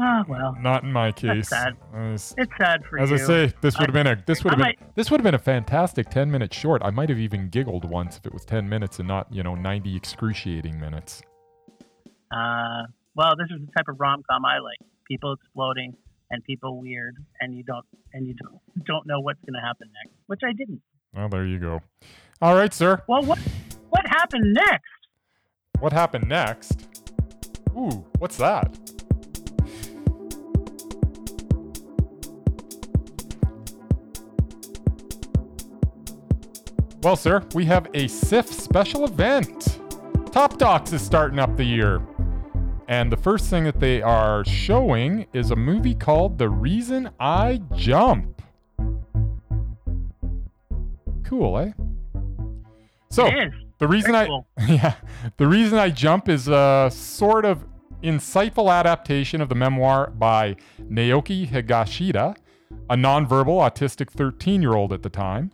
[0.00, 1.48] Ah, well, Not in my case.
[1.48, 1.76] sad.
[1.94, 3.16] As, it's sad for as you.
[3.16, 5.24] As I say, this would have been a this would have been this would have
[5.24, 6.82] been a fantastic ten minute short.
[6.84, 9.54] I might have even giggled once if it was ten minutes and not you know
[9.54, 11.22] ninety excruciating minutes.
[12.30, 15.94] Uh, well, this is the type of rom com I like: people exploding
[16.32, 19.88] and people weird, and you don't and you don't don't know what's going to happen
[20.02, 20.80] next, which I didn't.
[21.14, 21.80] Well, there you go.
[22.40, 23.02] All right, sir.
[23.06, 23.38] Well, what
[23.90, 24.88] what happened next?
[25.78, 26.88] What happened next?
[27.76, 28.76] Ooh, what's that?
[37.02, 39.80] Well, sir, we have a CIFF special event.
[40.30, 42.00] Top Docs is starting up the year.
[42.92, 47.62] And the first thing that they are showing is a movie called The Reason I
[47.74, 48.42] Jump.
[51.24, 51.72] Cool, eh?
[53.08, 53.30] So,
[53.78, 54.46] the reason Very I cool.
[54.68, 54.96] yeah,
[55.38, 57.64] the reason I jump is a sort of
[58.02, 62.36] insightful adaptation of the memoir by Naoki Higashida,
[62.90, 65.50] a nonverbal autistic 13-year-old at the time.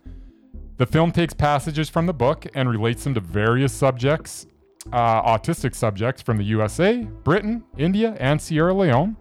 [0.75, 4.45] The film takes passages from the book and relates them to various subjects,
[4.91, 9.15] uh, autistic subjects from the USA, Britain, India, and Sierra Leone.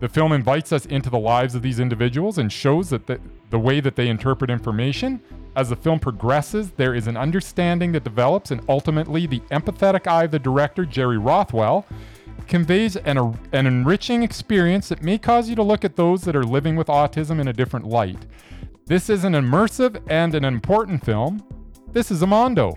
[0.00, 3.58] The film invites us into the lives of these individuals and shows that the, the
[3.58, 5.20] way that they interpret information.
[5.56, 10.24] As the film progresses, there is an understanding that develops, and ultimately, the empathetic eye
[10.24, 11.86] of the director, Jerry Rothwell,
[12.48, 13.18] conveys an,
[13.52, 16.88] an enriching experience that may cause you to look at those that are living with
[16.88, 18.26] autism in a different light.
[18.86, 21.42] This is an immersive and an important film.
[21.92, 22.76] This is Amondo.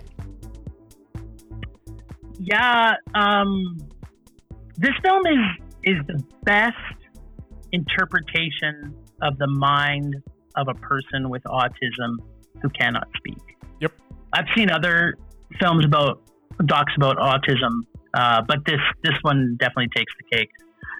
[2.38, 3.78] Yeah, um,
[4.76, 6.74] this film is is the best
[7.72, 10.14] interpretation of the mind
[10.56, 12.16] of a person with autism
[12.62, 13.38] who cannot speak.
[13.80, 13.92] Yep.
[14.32, 15.14] I've seen other
[15.60, 16.22] films about
[16.64, 17.82] docs about autism,
[18.14, 20.50] uh, but this this one definitely takes the cake.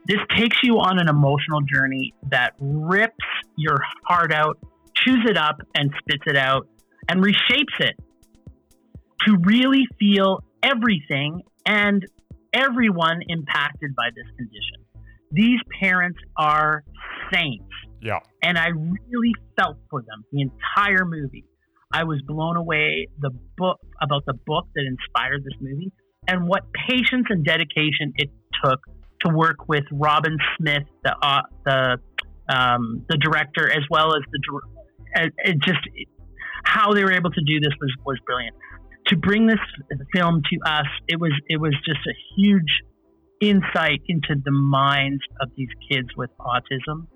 [0.06, 3.14] This takes you on an emotional journey that rips
[3.56, 4.58] your heart out,
[4.94, 6.66] chews it up, and spits it out,
[7.08, 7.96] and reshapes it
[9.26, 12.04] to really feel everything and
[12.52, 14.84] everyone impacted by this condition.
[15.30, 16.82] These parents are
[17.32, 17.68] saints,
[18.00, 18.20] Yeah.
[18.42, 21.44] and I really felt for them the entire movie.
[21.92, 25.92] I was blown away the book about the book that inspired this movie
[26.26, 28.30] and what patience and dedication it
[28.62, 28.80] took
[29.26, 31.98] to work with Robin Smith, the uh, the
[32.48, 35.80] um, the director, as well as the dir- it, it just
[36.64, 38.54] how they were able to do this was was brilliant.
[39.08, 39.58] To bring this
[40.14, 42.82] film to us, it was it was just a huge
[43.40, 47.06] insight into the minds of these kids with autism,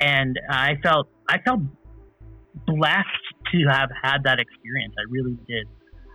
[0.00, 1.60] and I felt I felt
[2.66, 3.06] blessed
[3.52, 4.94] to have had that experience.
[4.98, 5.66] I really did.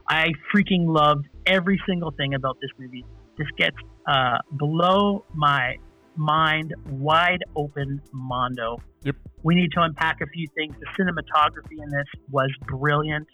[0.10, 3.06] I freaking loved every single thing about this movie.
[3.38, 5.75] This gets uh, below my
[6.15, 8.78] mind wide open mondo.
[9.04, 9.15] Yep.
[9.43, 10.75] We need to unpack a few things.
[10.80, 13.28] The cinematography in this was brilliant.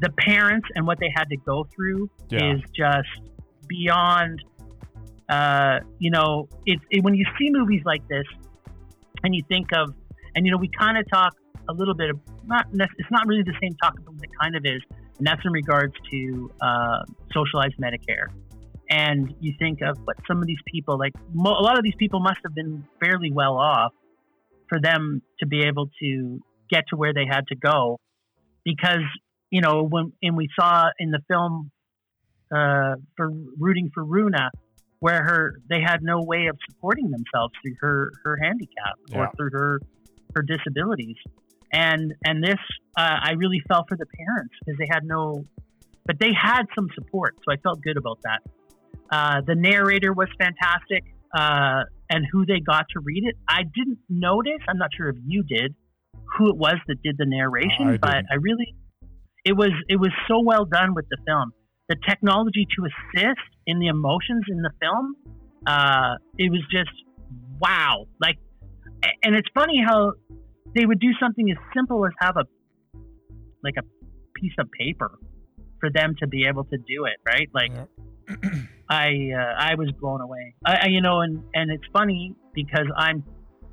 [0.00, 2.54] The parents and what they had to go through Yeah.
[2.54, 3.30] is just
[3.68, 4.42] beyond.
[5.28, 8.26] Uh, you know, it's it, when you see movies like this,
[9.22, 9.94] and you think of,
[10.34, 11.34] and you know, we kind of talk
[11.68, 12.66] a little bit of not.
[12.72, 14.82] It's not really the same talk, but it kind of is,
[15.18, 16.98] and that's in regards to uh,
[17.32, 18.28] socialized Medicare
[18.90, 21.94] and you think of what some of these people like mo- a lot of these
[21.98, 23.92] people must have been fairly well off
[24.68, 27.98] for them to be able to get to where they had to go
[28.64, 29.02] because
[29.54, 31.70] you know when and we saw in the film
[32.58, 33.26] uh, for
[33.64, 34.46] rooting for Roona
[35.00, 39.18] where her they had no way of supporting themselves through her her handicap Yeah.
[39.18, 39.80] or through her
[40.34, 41.16] her disabilities
[41.72, 42.62] and and this
[43.02, 45.44] uh, I really felt for the parents because they had no
[46.08, 48.40] but they had some support so I felt good about that
[49.10, 51.04] uh, the narrator was fantastic,
[51.36, 53.36] uh, and who they got to read it.
[53.48, 54.60] I didn't notice.
[54.68, 55.74] I'm not sure if you did
[56.36, 58.28] who it was that did the narration, I but didn't.
[58.32, 58.74] I really
[59.44, 61.52] it was it was so well done with the film.
[61.88, 65.14] The technology to assist in the emotions in the film,
[65.66, 66.90] uh, it was just
[67.60, 68.06] wow.
[68.20, 68.38] Like,
[69.22, 70.12] and it's funny how
[70.74, 72.44] they would do something as simple as have a
[73.62, 73.82] like a
[74.40, 75.18] piece of paper
[75.80, 77.48] for them to be able to do it, right?
[77.52, 77.72] Like.
[77.74, 77.84] Yeah.
[78.88, 80.54] I uh, I was blown away.
[80.64, 83.24] I, I you know, and and it's funny because I'm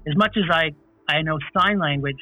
[0.08, 0.72] as much as I
[1.08, 2.18] I know sign language,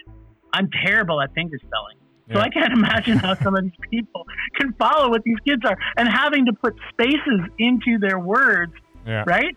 [0.52, 1.99] I'm terrible at finger spelling.
[2.34, 4.26] So I can't imagine how some of these people
[4.60, 8.74] can follow what these kids are and having to put spaces into their words,
[9.06, 9.24] Yeah.
[9.26, 9.56] right?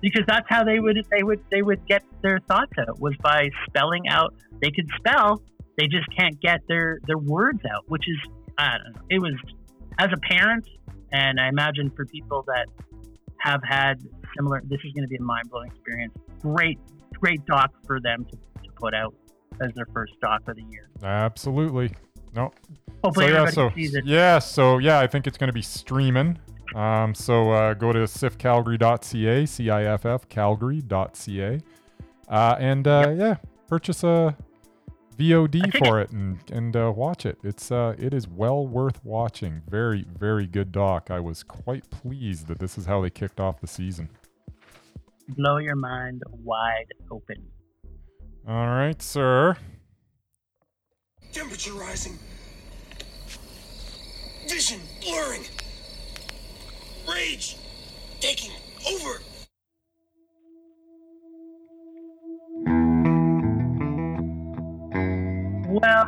[0.00, 3.48] Because that's how they would they would they would get their thoughts out was by
[3.68, 4.34] spelling out.
[4.60, 5.42] They could spell,
[5.78, 8.16] they just can't get their their words out, which is
[8.58, 9.02] I don't know.
[9.10, 9.34] It was
[9.98, 10.66] as a parent,
[11.12, 12.66] and I imagine for people that
[13.38, 13.94] have had
[14.36, 16.14] similar, this is going to be a mind blowing experience.
[16.42, 16.78] Great,
[17.18, 19.14] great doc for them to, to put out
[19.60, 20.88] as their first doc of the year.
[21.02, 21.92] Absolutely.
[22.34, 22.52] No.
[23.02, 24.04] Hopefully, so yeah, so sees it.
[24.04, 26.38] yeah, so yeah, I think it's going to be streaming.
[26.74, 31.60] Um, so uh, go to ciffcalgary.ca, C-I-F-F Calgary.ca,
[32.28, 34.36] uh, and uh, yeah, purchase a
[35.20, 37.38] VOD for it and and uh, watch it.
[37.42, 39.62] It's uh, it is well worth watching.
[39.68, 41.10] Very very good doc.
[41.10, 44.08] I was quite pleased that this is how they kicked off the season.
[45.28, 47.46] Blow your mind wide open.
[48.48, 49.56] All right, sir.
[51.32, 52.18] Temperature rising.
[54.48, 55.44] Vision blurring.
[57.08, 57.56] Rage
[58.20, 58.50] taking
[58.88, 59.20] over.
[65.72, 66.06] Well,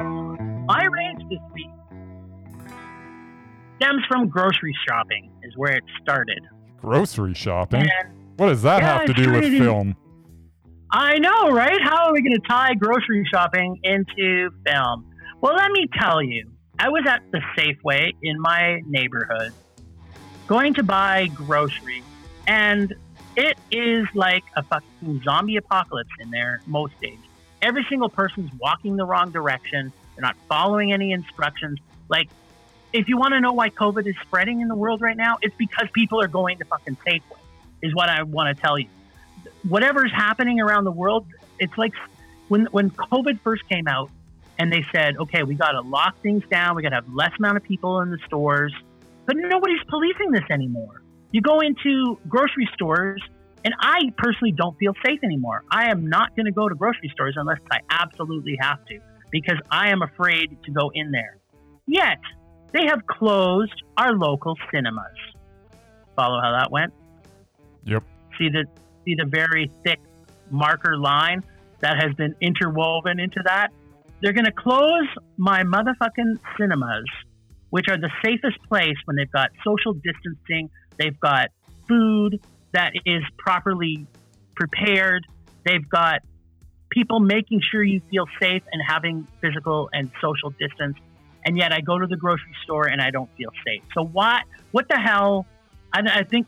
[0.67, 1.71] my rage this week
[3.77, 6.41] stems from grocery shopping, is where it started.
[6.81, 7.83] Grocery shopping.
[7.83, 9.61] And What does that Yeah, have to do with it is.
[9.61, 9.97] film?
[10.95, 11.81] I know, right?
[11.83, 15.11] How are we going to tie grocery shopping into film?
[15.41, 16.51] Well, let me tell you.
[16.79, 19.55] I was at the Safeway in my neighborhood
[20.47, 22.05] going to buy groceries,
[22.47, 22.93] and
[23.37, 27.21] it is like a fucking zombie apocalypse in there most days.
[27.63, 29.95] Every single person's walking the wrong direction.
[30.15, 31.79] They're not following any instructions.
[32.11, 32.29] Like,
[32.93, 35.57] if you want to know why COVID is spreading in the world right now, it's
[35.57, 37.39] because people are going to fucking Safeway,
[37.81, 38.89] is what I want to tell you
[39.69, 41.27] whatever's happening around the world,
[41.59, 41.93] it's like
[42.49, 44.11] when when COVID first came out
[44.59, 47.33] and they said, okay, we got to lock things down, we got to have less
[47.39, 48.73] amount of people in the stores,
[49.27, 51.03] but nobody's policing this anymore.
[51.31, 53.23] You go into grocery stores,
[53.65, 55.65] and I personally don't feel safe anymore.
[55.71, 58.99] I am not going to go to grocery stores unless I absolutely have to
[59.31, 61.39] because I am afraid to go in there.
[61.87, 62.19] Yet
[62.73, 65.05] they have closed our local cinemas.
[66.15, 66.93] Follow how that went?
[67.85, 68.05] Yep.
[68.39, 68.67] see the
[69.05, 70.01] see the very thick
[70.51, 71.43] marker line
[71.81, 73.69] that has been interwoven into that.
[74.21, 77.05] They're going to close my motherfucking cinemas,
[77.71, 81.49] which are the safest place when they've got social distancing, they've got
[81.89, 82.41] food
[82.73, 84.07] that is properly
[84.55, 85.27] prepared,
[85.65, 86.21] they've got
[86.91, 90.97] people making sure you feel safe and having physical and social distance.
[91.45, 93.83] And yet I go to the grocery store and I don't feel safe.
[93.95, 95.47] So what what the hell?
[95.93, 96.47] I, I think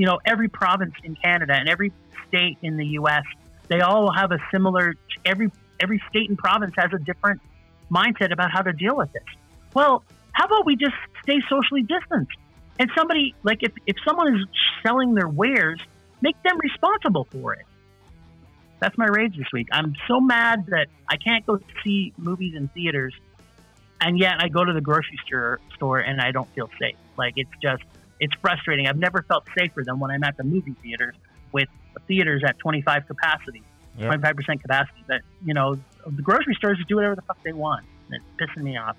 [0.00, 1.92] you know every province in Canada and every
[2.26, 3.24] state in the U.S.
[3.68, 4.94] they all have a similar.
[5.26, 7.42] Every every state and province has a different
[7.92, 9.22] mindset about how to deal with this.
[9.74, 12.32] Well, how about we just stay socially distanced
[12.78, 14.46] And somebody like if if someone is
[14.82, 15.80] selling their wares,
[16.22, 17.66] make them responsible for it.
[18.78, 19.68] That's my rage this week.
[19.70, 23.12] I'm so mad that I can't go see movies in theaters,
[24.00, 26.96] and yet I go to the grocery store store and I don't feel safe.
[27.18, 27.82] Like it's just
[28.20, 28.86] it's frustrating.
[28.86, 31.14] I've never felt safer than when I'm at the movie theaters
[31.52, 31.68] with
[32.06, 33.62] theaters at 25 capacity,
[33.98, 34.20] Yep.
[34.20, 35.04] 25% capacity.
[35.08, 37.84] That you know the grocery stores just do whatever the fuck they want.
[38.10, 38.96] And it's pissing me off.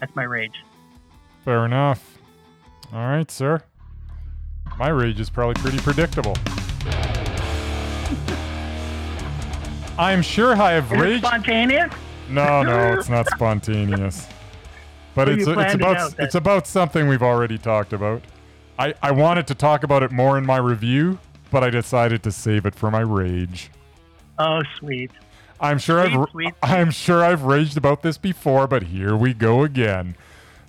[0.00, 0.64] That's my rage.
[1.44, 2.18] Fair enough.
[2.92, 3.62] All right, sir.
[4.78, 6.36] My rage is probably pretty predictable.
[9.98, 11.92] I'm sure I have Is it spontaneous?
[12.28, 14.28] No, no, it's not spontaneous.
[15.14, 18.22] But it's it's about it's about something we've already talked about.
[18.78, 21.18] I I wanted to talk about it more in my review,
[21.50, 23.70] but I decided to save it for my rage.
[24.38, 25.10] Oh, sweet.
[25.60, 26.54] I'm sure Sweet, I've sweet.
[26.62, 30.14] I'm sure I've raged about this before, but here we go again.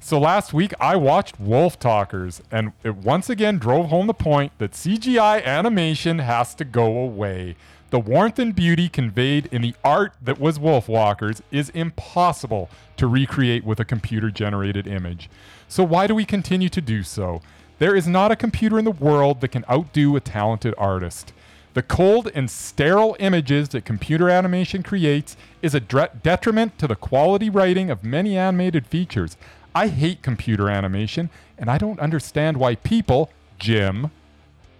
[0.02, 4.72] So last week I watched Wolfwalkers, and it once again drove home the point that
[4.72, 7.56] CGI animation has to go away.
[7.92, 13.64] The warmth and beauty conveyed in the art that was Wolfwalkers is impossible to recreate
[13.64, 15.30] with a computer generated image.
[15.68, 17.42] So why do we continue to do so?
[17.80, 21.32] There is not a computer in the world that can outdo a talented artist.
[21.74, 26.96] The cold and sterile images that computer animation creates is a dre- detriment to the
[26.98, 29.38] quality writing of many animated features.
[29.74, 34.12] I hate computer animation, and I don't understand why people, Jim,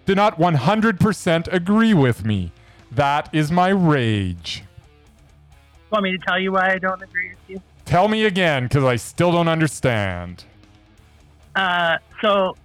[0.06, 2.52] do not 100% agree with me.
[2.92, 4.64] That is my rage.
[5.90, 7.62] Want me to tell you why I don't agree with you?
[7.86, 10.44] Tell me again, because I still don't understand.
[11.56, 12.56] Uh, so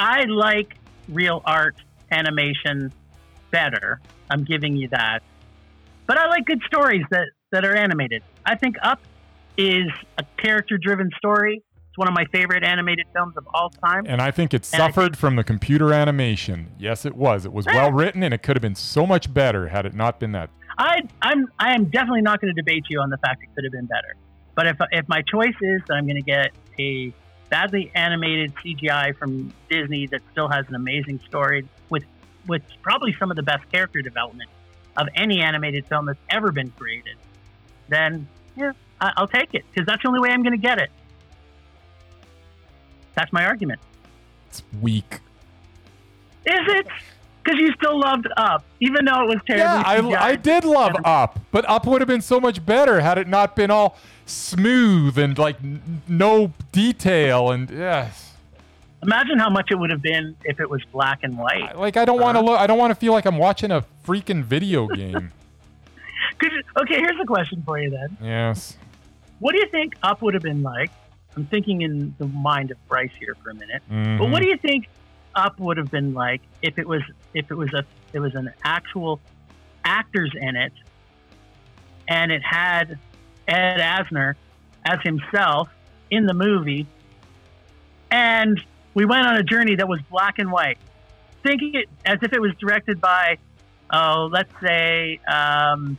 [0.00, 0.76] I like
[1.10, 1.76] real art
[2.10, 2.90] animation
[3.50, 4.00] better.
[4.30, 5.20] I'm giving you that.
[6.06, 8.22] But I like good stories that, that are animated.
[8.46, 9.00] I think Up
[9.58, 11.62] is a character driven story.
[11.88, 14.04] It's one of my favorite animated films of all time.
[14.06, 16.72] And I think it suffered from the computer animation.
[16.78, 17.44] Yes, it was.
[17.44, 17.72] It was eh.
[17.74, 20.48] well written, and it could have been so much better had it not been that.
[20.78, 23.64] I, I'm I am definitely not going to debate you on the fact it could
[23.64, 24.16] have been better.
[24.54, 27.12] But if if my choice is that I'm going to get a
[27.50, 32.04] badly animated CGI from Disney that still has an amazing story with
[32.46, 34.48] with probably some of the best character development
[34.96, 37.16] of any animated film that's ever been created,
[37.88, 38.26] then
[38.56, 40.90] yeah, I, I'll take it because that's the only way I'm going to get it.
[43.14, 43.80] That's my argument.
[44.48, 45.20] It's weak.
[46.46, 46.86] Is it?
[47.42, 50.92] Because you still loved Up, even though it was terribly Yeah, I, I did love
[51.04, 53.96] Up, but Up would have been so much better had it not been all
[54.30, 58.26] smooth and like n- no detail and yes.
[59.02, 61.76] Imagine how much it would have been if it was black and white.
[61.78, 62.46] Like I don't want Uh-huh.
[62.46, 62.60] to look.
[62.60, 65.32] I don't want to feel like I'm watching a freaking video game.
[66.38, 68.16] Could you, okay, here's a question for you then.
[68.22, 68.76] yes.
[69.38, 70.90] What do you think Up would have been like?
[71.36, 73.82] I'm thinking in the mind of Bryce here for a minute.
[73.88, 74.30] But Mhm.
[74.30, 74.88] what do you think
[75.34, 77.02] Up would have been like if it was
[77.34, 79.18] if it was a it was an actual
[79.84, 80.72] actors in it,
[82.08, 82.98] and it had
[83.50, 84.34] Ed Asner
[84.84, 85.68] as himself
[86.10, 86.86] in the movie,
[88.10, 88.60] and
[88.94, 90.78] we went on a journey that was black and white,
[91.42, 93.38] thinking it as if it was directed by,
[93.92, 95.98] oh, let's say, um,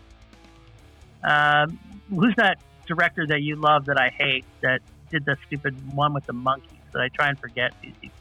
[1.24, 1.80] um,
[2.10, 4.82] who's that director that you love that I hate that
[5.12, 7.74] did the stupid one with the monkeys that I try and forget.
[7.82, 8.12] He,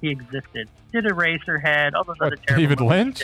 [0.00, 0.68] he existed.
[0.92, 3.22] Did Eraserhead, all those What, other terrible David Lynch?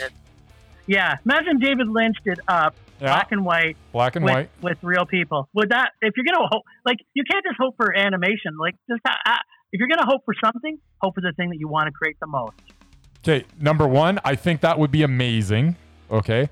[0.86, 3.08] Yeah, imagine David Lynch did Up, Yeah.
[3.14, 4.50] black and white, Black and with, white.
[4.62, 5.48] with real people.
[5.54, 8.56] Would that if you're gonna hope like you can't just hope for animation.
[8.58, 9.00] Like just
[9.72, 12.16] if you're gonna hope for something, hope for the thing that you want to create
[12.20, 12.54] the most.
[13.22, 15.76] Okay, number one, I think that would be amazing.
[16.10, 16.48] Okay.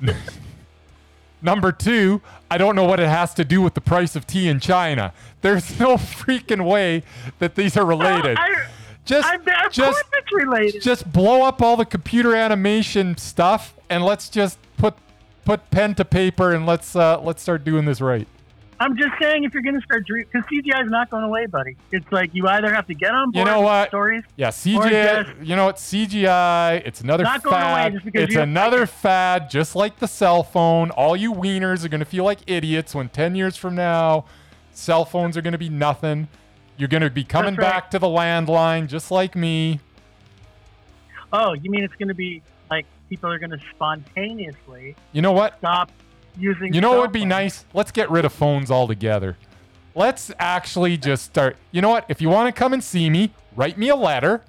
[1.42, 2.20] number two,
[2.50, 5.12] I don't know what it has to do with the price of tea in China.
[5.42, 7.02] There's no freaking way
[7.38, 8.36] that these are related.
[8.40, 8.66] I,
[9.04, 10.82] just, I, just, it's related.
[10.82, 14.94] just blow up all the computer animation stuff and let's just put
[15.46, 18.28] put pen to paper and let's uh, let's start doing this right.
[18.78, 21.78] I'm just saying if you're gonna start dream because CGI is not going away, buddy.
[21.92, 23.88] It's like you either have to get on board You know what?
[23.88, 24.22] stories.
[24.36, 25.46] Yeah, CGI.
[25.46, 25.76] You know what?
[25.76, 26.82] CGI.
[26.84, 27.92] It's another Not going away fad.
[27.94, 30.90] just because It's don't like another fad, just like the cell phone.
[30.90, 34.26] All you wieners are gonna feel like idiots when ten years from now,
[34.72, 36.28] cell phones are gonna be nothing.
[36.76, 37.70] You're gonna be coming right.
[37.70, 39.80] back to the landline, just like me.
[41.32, 42.44] Oh, you mean it's gonna be like
[43.08, 45.58] people are gonna spontaneously You know what?
[45.58, 45.90] stop
[46.36, 46.72] using?
[46.74, 47.30] You know what would be phones?
[47.30, 47.64] nice?
[47.72, 49.36] Let's get rid of phones altogether.
[49.94, 51.56] Let's actually just start.
[51.70, 52.04] You know what?
[52.08, 54.42] If you want to come and see me, write me a letter.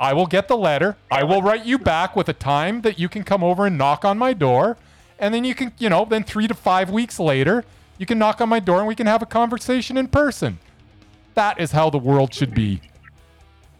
[0.00, 0.96] I will get the letter.
[1.10, 4.04] I will write you back with a time that you can come over and knock
[4.04, 4.76] on my door.
[5.18, 7.64] And then you can, you know, then three to five weeks later,
[7.98, 10.58] you can knock on my door and we can have a conversation in person.
[11.34, 12.80] That is how the world should be.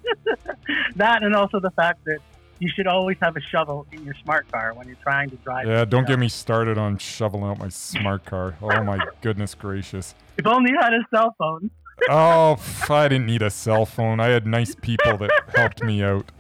[0.97, 2.18] that and also the fact that
[2.59, 5.67] you should always have a shovel in your smart car when you're trying to drive.
[5.67, 8.57] Yeah, don't get get me started on shoveling out my smart car.
[8.61, 10.15] Oh my goodness gracious.
[10.37, 11.71] If only you had a cell phone.
[12.09, 14.21] Oh, I didn't need a cell phone.
[14.21, 16.31] I had nice people that helped me out.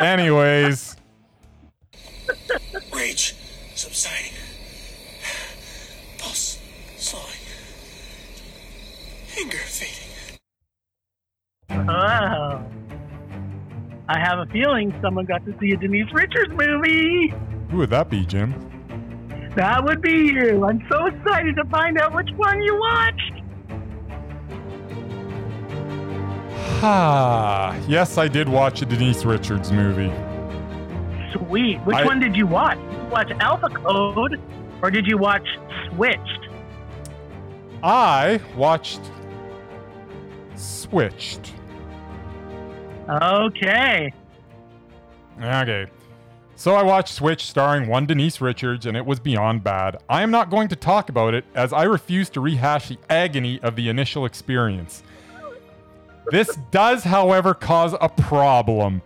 [0.00, 0.96] Anyways,
[2.94, 3.34] Rage
[3.74, 4.32] subsiding.
[6.18, 6.60] Pulse
[6.96, 7.26] slowing.
[9.36, 10.38] Anger fading.
[11.88, 12.64] Oh.
[14.08, 17.32] I have a feeling someone got to see a Denise Richards movie.
[17.70, 18.52] who would that be, Jim?
[19.56, 20.64] That would be you.
[20.64, 23.32] I'm so excited to find out which one you watched.
[26.82, 30.12] Ah, yes, I did watch a Denise Richards movie.
[31.32, 31.78] Sweet.
[31.84, 32.78] Which I- one did you watch?
[32.78, 34.40] Did you watch Alpha Code
[34.82, 35.46] or did you watch
[35.88, 36.48] Switched?
[37.82, 39.00] I watched
[40.56, 41.52] Switched.
[43.08, 44.12] Okay.
[45.40, 45.86] Okay.
[46.56, 49.96] So I watched Switch starring one Denise Richards, and it was beyond bad.
[50.08, 53.60] I am not going to talk about it as I refuse to rehash the agony
[53.60, 55.02] of the initial experience.
[56.30, 59.02] This does, however, cause a problem.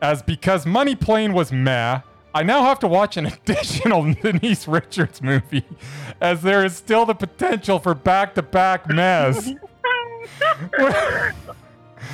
[0.00, 2.00] As because Money Plane was meh,
[2.34, 5.64] I now have to watch an additional Denise Richards movie,
[6.20, 9.50] as there is still the potential for back to back mess,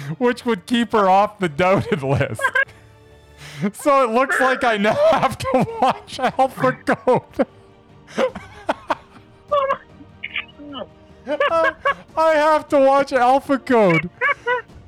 [0.19, 2.43] which would keep her off the doubted list.
[3.73, 7.47] So it looks like I now have to watch Alpha Code.
[12.17, 14.11] I have to watch Alpha Code.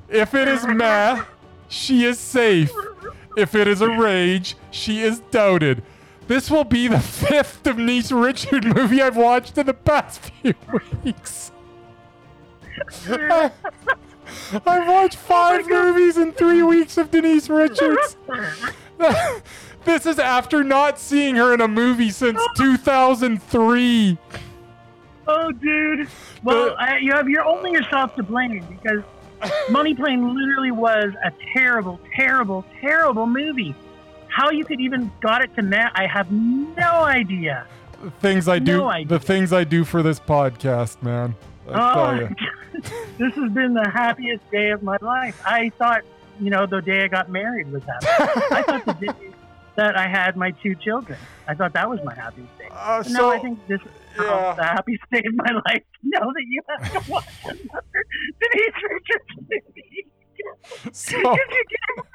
[0.09, 1.23] If it is meh,
[1.69, 2.71] she is safe.
[3.37, 5.81] If it is a rage, she is doubted.
[6.27, 10.55] This will be the fifth of Denise Richard movie I've watched in the past few
[11.03, 11.51] weeks.
[14.65, 18.17] I've watched oh five movies in three weeks of Denise Richards.
[19.85, 24.17] this is after not seeing her in a movie since 2003.
[25.29, 26.07] Oh, dude.
[26.43, 29.03] Well, I, you have you're only yourself to blame because
[29.69, 33.75] Money Plane literally was a terrible, terrible, terrible movie.
[34.29, 37.65] How you could even got it to Matt, I have no idea.
[38.01, 39.07] The things I do, No idea.
[39.07, 41.35] the things I do for this podcast, man.
[41.69, 42.29] Oh,
[43.17, 45.39] this has been the happiest day of my life.
[45.45, 46.03] I thought,
[46.39, 48.07] you know, the day I got married was happy.
[48.55, 49.13] I thought the day
[49.75, 51.17] that I had my two children.
[51.47, 52.67] I thought that was my happiest day.
[52.71, 53.87] Uh, But no, I think this is
[54.19, 54.53] yeah.
[54.57, 55.83] the happiest day of my life.
[55.83, 58.05] to Know that you have to watch another
[58.39, 60.07] Denise Richards movie.
[60.91, 62.05] so, If you get-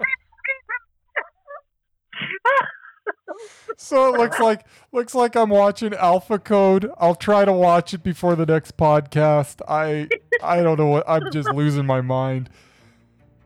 [3.77, 6.91] so it looks like looks like I'm watching Alpha Code.
[6.99, 9.61] I'll try to watch it before the next podcast.
[9.69, 10.09] I
[10.43, 12.51] I don't know what I'm just losing my mind.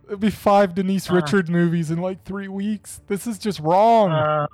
[0.06, 1.14] It'll be five Denise Uh.
[1.14, 3.00] Richard movies in like three weeks.
[3.06, 4.12] This is just wrong.
[4.12, 4.46] uh,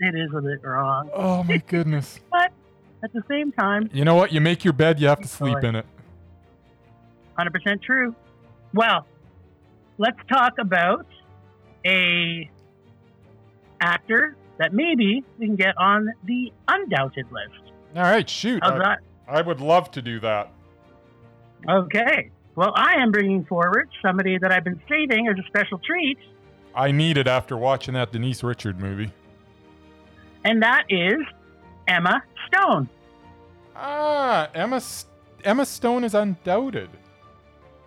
[0.00, 2.20] it is a bit wrong, oh my goodness.
[2.30, 2.52] but
[3.02, 4.32] at the same time, You know what?
[4.32, 5.86] You make your bed, you have to sleep in it.
[7.38, 8.14] 100% true.
[8.74, 9.06] Well,
[9.98, 11.06] let's talk about
[11.86, 12.50] a
[13.80, 17.72] actor that maybe we can get on the undoubted list.
[17.94, 18.62] All right, shoot.
[18.62, 18.98] How's I, that?
[19.28, 20.50] I would love to do that.
[21.68, 22.30] Okay.
[22.54, 26.18] Well, I am bringing forward somebody that I've been saving as a special treat,
[26.74, 29.10] I need it after watching that Denise Richard movie.
[30.44, 31.18] and that is
[31.88, 32.88] Emma Stone.
[33.74, 34.80] Ah, Emma
[35.42, 36.90] Emma Stone is undoubted.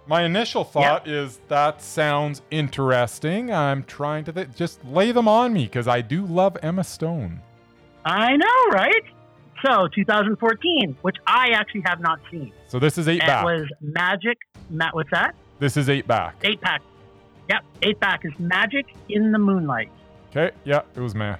[0.09, 3.53] My initial thought is that sounds interesting.
[3.53, 7.41] I'm trying to th- just lay them on me because I do love Emma Stone.
[8.03, 9.03] I know, right?
[9.63, 12.51] So, 2014, which I actually have not seen.
[12.67, 13.45] So this is eight It back.
[13.45, 14.39] was Magic.
[14.71, 15.35] Matt, what's that?
[15.59, 16.37] This is eight back.
[16.43, 16.81] Eight pack.
[17.47, 19.91] Yep, eight back is Magic in the Moonlight.
[20.31, 21.35] Okay, yeah, it was meh.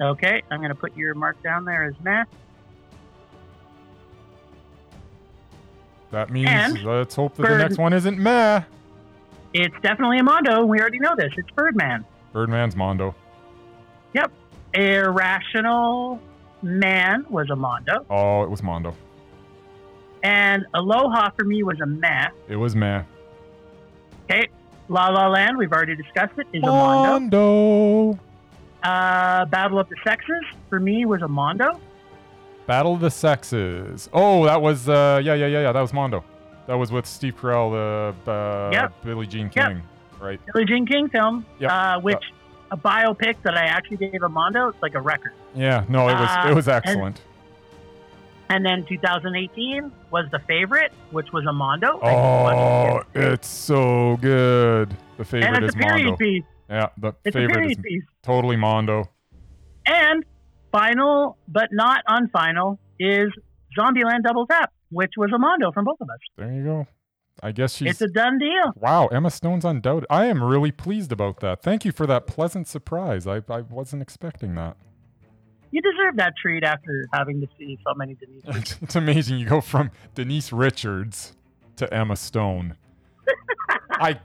[0.00, 2.28] Okay, I'm going to put your mark down there as Matt.
[6.10, 8.62] That means And let's hope that the next one isn't meh.
[9.52, 10.64] It's definitely a Mondo.
[10.64, 11.32] We already know this.
[11.36, 12.04] It's Birdman.
[12.32, 13.14] Birdman's Mondo.
[14.14, 14.30] Yep.
[14.74, 16.20] Irrational
[16.62, 18.04] Man was a Mondo.
[18.10, 18.94] Oh, it was Mondo.
[20.22, 22.28] And Aloha for me was a meh.
[22.48, 23.02] It was meh.
[24.24, 24.48] Okay.
[24.88, 27.36] La La Land, we've already discussed it, is a Mondo.
[27.36, 28.20] Mondo.
[28.82, 31.80] Uh, Battle of the Sexes for me was a Mondo.
[32.66, 34.08] Battle of the Sexes.
[34.12, 36.24] Oh, that was uh yeah yeah yeah yeah that was Mondo.
[36.66, 37.70] That was with Steve Carell,
[38.24, 39.04] the uh, Yep.
[39.04, 39.68] Billie Jean Yep.
[39.68, 39.82] King,
[40.20, 40.40] right?
[40.52, 41.70] Billie Jean King film, Yep.
[41.70, 42.22] uh, which
[42.72, 44.68] a biopic that I actually gave a Mondo.
[44.68, 45.32] It's like a record.
[45.54, 47.20] Yeah, no, it was Uh, it was excellent.
[48.48, 51.98] And then 2018 was The Favorite, which was a Mondo.
[52.00, 54.96] Oh, it's so good.
[55.18, 56.16] The favorite and is a period Mondo.
[56.16, 56.44] piece.
[56.68, 58.02] Yeah, the It's favorite is piece.
[58.22, 59.08] totally Mondo.
[59.86, 60.24] And
[60.76, 63.28] final, but not unfinal, is
[63.78, 66.18] Zombieland Double Tap, which was a Mondo from both of us.
[66.36, 66.86] There you go.
[67.42, 67.90] I guess she's.
[67.90, 68.72] It's a done deal.
[68.76, 70.06] wow, Emma Stone's undoubted.
[70.08, 71.62] I am really pleased about that.
[71.62, 73.26] Thank you for that pleasant surprise.
[73.26, 74.76] I, I wasn't expecting that.
[75.70, 78.42] You deserve that treat after having to see so many Denise.
[78.46, 79.38] It's, it's amazing.
[79.38, 81.34] You go from Denise Richards
[81.76, 82.76] to Emma Stone.
[83.90, 84.18] I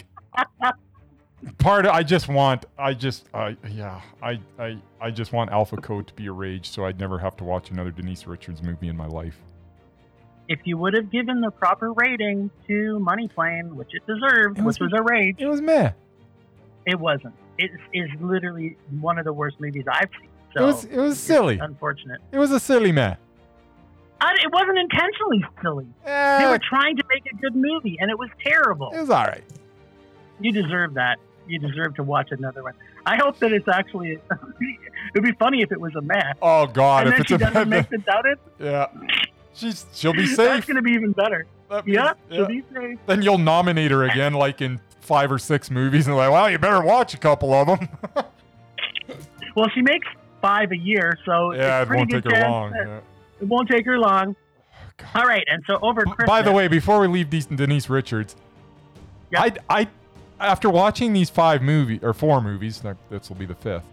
[1.57, 1.85] part.
[1.85, 2.65] Of, I just want.
[2.77, 3.25] I just.
[3.33, 4.01] I yeah.
[4.21, 7.35] I I I just want Alpha Code to be a rage, so I'd never have
[7.37, 9.37] to watch another Denise Richards movie in my life.
[10.47, 14.63] If you would have given the proper rating to Money Plane, which it deserved, It
[14.63, 15.91] was- which was a rage, It was meh.
[16.85, 17.33] it wasn't.
[17.57, 20.29] It is literally one of the worst movies I've seen.
[20.57, 20.85] So it was.
[20.85, 21.59] It was silly.
[21.59, 22.19] unfortunate.
[22.31, 23.15] It was a silly meh.
[24.19, 25.87] I, it wasn't intentionally silly.
[26.05, 28.91] They Eh, were trying to make a good movie, and it was terrible.
[28.93, 29.43] it was all right.
[30.39, 31.17] You deserve that.
[31.47, 32.73] You deserve to watch another one.
[33.05, 34.11] I hope that it's actually.
[35.13, 36.35] it'd be funny if it was a mess.
[36.41, 37.07] Oh God!
[37.07, 38.37] and if then it's she a doesn't make the doubted.
[38.59, 38.87] yeah,
[39.53, 40.37] she's she'll be safe.
[40.37, 41.45] That's going to be even better.
[41.69, 41.97] That means-
[42.29, 42.99] Yeah, be safe.
[43.05, 46.57] Then you'll nominate her again, like in five or six movies, and like, well, you
[46.59, 47.89] better watch a couple of them.
[49.55, 50.07] Well, she makes
[50.41, 52.73] five a year, so yeah, it's it won't take her long.
[52.73, 52.99] yeah.
[53.41, 54.35] It won't take her long.
[55.03, 56.27] Oh, All right, and so over Christmas.
[56.27, 58.35] By the way, before we leave Denise Richards,
[59.31, 59.59] Yep.
[59.69, 59.87] I, I,
[60.41, 63.85] after watching these five movie or four movies, this will be the fifth.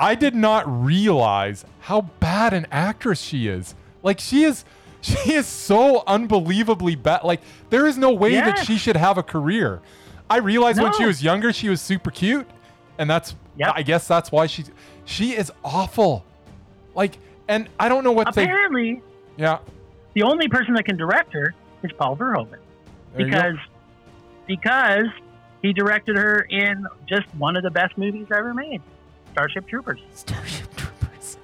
[0.00, 3.74] I did not realize how bad an actress she is.
[4.02, 4.64] Like she is,
[5.00, 7.24] she is so unbelievably bad.
[7.24, 7.40] Like
[7.70, 9.80] there is no way that she should have a career.
[10.30, 12.46] I realized when she was younger, she was super cute,
[12.98, 13.72] and that's, Yep.
[13.74, 14.64] I guess that's why she,
[15.04, 16.24] she is awful.
[16.94, 19.02] Like, and I don't know what they, apparently,
[19.36, 19.58] yeah.
[20.14, 22.56] the only person that can direct her is Paul Verhoeven
[23.14, 23.56] there because
[24.46, 25.06] because
[25.62, 28.82] he directed her in just one of the best movies ever made,
[29.32, 30.00] Starship Troopers.
[30.12, 31.38] Starship Troopers.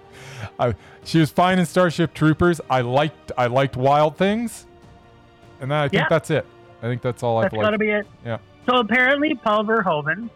[0.59, 2.61] I, she was fine in Starship Troopers.
[2.69, 4.66] I liked I liked Wild Things,
[5.61, 6.07] and I think Yeah.
[6.11, 6.45] that's it.
[6.83, 8.07] I think that's all I've That's got to be it.
[8.25, 8.39] Yeah.
[8.69, 10.29] So apparently, Paul Verhoeven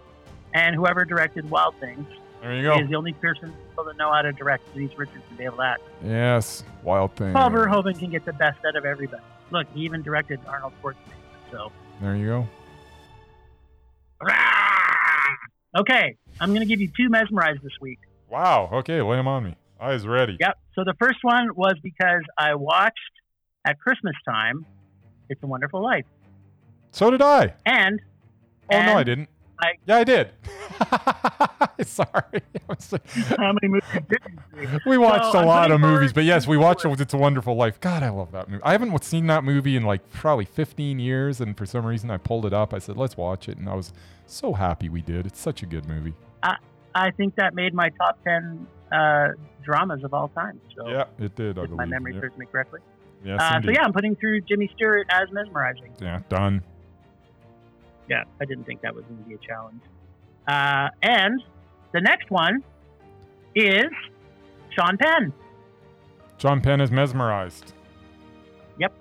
[0.55, 2.07] and whoever directed Wild Things
[2.41, 2.78] There you go.
[2.78, 5.59] is the only person people that know how to direct Denise Richards to be able
[5.59, 5.83] to act.
[6.05, 7.33] Yes, Wild Things.
[7.33, 9.22] Paul Verhoeven can get the best out of everybody.
[9.51, 10.95] Look, he even directed Arnold Schwarzenegger.
[11.51, 11.70] So,
[12.01, 12.49] There you go.
[15.78, 17.98] Okay, I'm going to give you two mesmerized this week.
[18.28, 18.70] Wow.
[18.72, 19.56] Okay, lay them on me.
[19.80, 20.36] I was ready.
[20.40, 20.58] Yep.
[20.74, 22.98] So the first one was because I watched
[23.66, 24.64] at Christmas time,
[25.28, 26.06] "It's a Wonderful Life,"
[26.92, 27.54] So did I.
[27.66, 28.00] and
[28.70, 29.28] Oh no, I didn't.
[29.62, 30.30] I- yeah, I did.
[31.86, 32.42] Sorry.
[33.38, 34.18] How many movies did
[34.60, 34.78] you see?
[34.86, 37.00] we watched So, a I'm lot of movies, but yes, we watched forward.
[37.00, 37.80] It's a Wonderful Life.
[37.80, 38.62] God, I love that movie.
[38.64, 42.18] I haven't seen that movie in like probably 15 years, and for some reason I
[42.18, 42.74] pulled it up.
[42.74, 43.92] I said, let's watch it, and I was
[44.26, 45.26] so happy we did.
[45.26, 46.14] It's such a good movie.
[46.42, 46.56] I
[46.94, 49.28] I think that made my top ten uh,
[49.64, 50.60] dramas of all time.
[50.76, 51.58] So, Yeah, it did.
[51.58, 51.78] I if believe.
[51.78, 52.22] my memory Yep.
[52.22, 52.80] serves me correctly.
[53.24, 55.92] Yes, Uh, so yeah, I'm putting through Jimmy Stewart as mesmerizing.
[56.00, 56.62] yeah, done.
[58.12, 59.80] Yeah, I didn't think that was going to be a challenge.
[60.46, 61.42] Uh, and
[61.92, 62.62] the next one
[63.54, 63.86] is
[64.68, 65.32] Sean Penn.
[66.36, 67.72] Sean Penn is mesmerized.
[68.78, 68.92] Yep.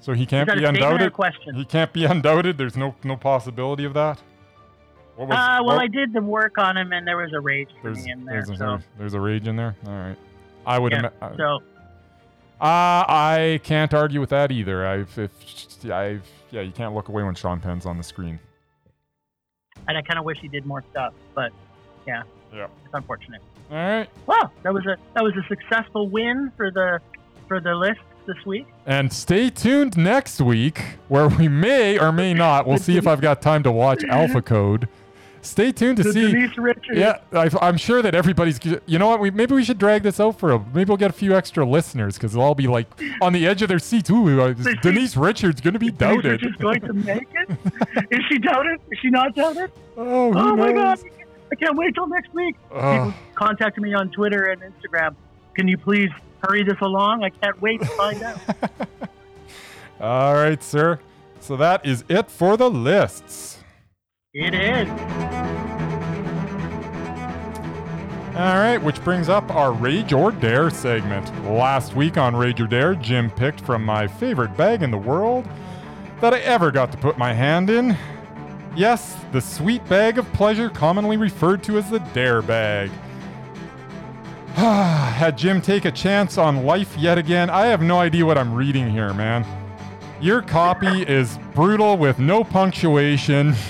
[0.00, 1.12] So he can't be a a undoubted.
[1.12, 1.54] question?
[1.56, 2.56] He can't be undoubted.
[2.56, 4.18] There's no no possibility of that.
[5.16, 5.36] What was?
[5.36, 7.92] Uh, well, what- I did the work on him, and there was a rage for
[7.92, 8.36] there's me in there.
[8.46, 9.76] there's, a, So, there's a rage in there.
[9.86, 10.16] All right.
[10.64, 10.92] I would.
[10.92, 11.56] yeah, ima- so
[12.60, 14.86] Uh, I can't argue with that either.
[14.86, 18.38] I've, if, I've, yeah, you can't look away when Sean Penn's on the screen.
[19.86, 21.52] and I kind of wish he did more stuff, but
[22.06, 22.22] yeah,
[22.52, 22.66] Yeah.
[22.84, 23.40] it's unfortunate.
[23.70, 24.08] All right.
[24.26, 27.00] Well, that was a that was a successful win for the
[27.46, 28.66] for the list this week.
[28.86, 32.66] And stay tuned next week, where we may or may not.
[32.66, 34.88] We'll see if I've got time to watch Alpha Code.
[35.40, 36.32] Stay tuned to The see.
[36.32, 36.98] Denise Richards.
[36.98, 38.58] Yeah, I, I'm sure that everybody's.
[38.86, 39.20] You know what?
[39.20, 40.58] We maybe we should drag this out for a.
[40.58, 42.86] Maybe we'll get a few extra listeners because they'll all be like
[43.22, 44.10] on the edge of their seats.
[44.10, 46.42] Ooh, uh, is They- Denise Richards going to be Denise doubted?
[46.42, 47.50] Richards going to make it?
[48.10, 48.80] Is she doubted?
[48.90, 49.70] Is she not doubted?
[50.00, 51.00] Oh, oh my god!
[51.50, 52.54] I can't wait till next week.
[52.70, 52.76] Oh.
[53.06, 55.16] People contacted me on Twitter and Instagram.
[55.54, 56.10] Can you please
[56.44, 57.24] hurry this along?
[57.24, 58.38] I can't wait to find out.
[60.00, 61.00] All right, sir.
[61.40, 63.57] So that is it for the lists.
[64.40, 64.88] It is.
[68.36, 71.26] All right, which brings up our Rage or Dare segment.
[71.44, 75.44] Last week on Rage or Dare, Jim picked from my favorite bag in the world
[76.20, 77.96] that I ever got to put my hand in.
[78.76, 82.90] Yes, the sweet bag of pleasure, commonly referred to as the Dare bag.
[84.54, 87.50] Had Jim take a chance on life yet again?
[87.50, 89.44] I have no idea what I'm reading here, man.
[90.20, 93.56] Your copy is brutal with no punctuation.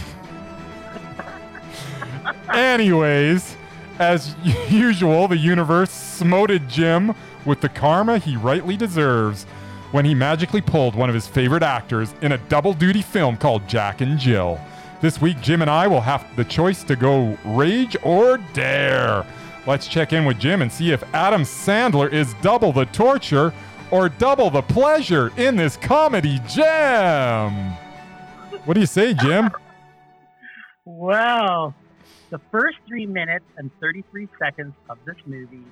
[2.59, 3.57] Anyways,
[4.01, 4.35] as
[4.69, 9.45] usual, the universe smoted Jim with the karma he rightly deserves
[9.93, 13.69] when he magically pulled one of his favorite actors in a double duty film called
[13.69, 14.61] Jack and Jill.
[15.01, 19.25] This week, Jim and I will have the choice to go rage or dare.
[19.65, 23.55] Let's check in with Jim and see if Adam Sandler is double the torture
[23.93, 27.55] or double the pleasure in this comedy gem.
[28.65, 29.51] What do you say, Jim?
[30.91, 31.75] Well,
[32.31, 35.65] the first three minutes and 33 seconds of this movie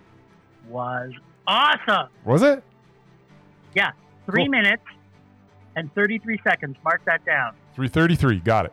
[0.69, 1.13] was
[1.47, 2.09] awesome.
[2.25, 2.63] Was it?
[3.75, 3.93] Yeah,
[4.27, 4.51] three Cool.
[4.51, 4.83] minutes
[5.77, 6.77] and 33 seconds.
[6.83, 7.55] Mark that down.
[7.75, 8.41] 333.
[8.41, 8.73] Got it.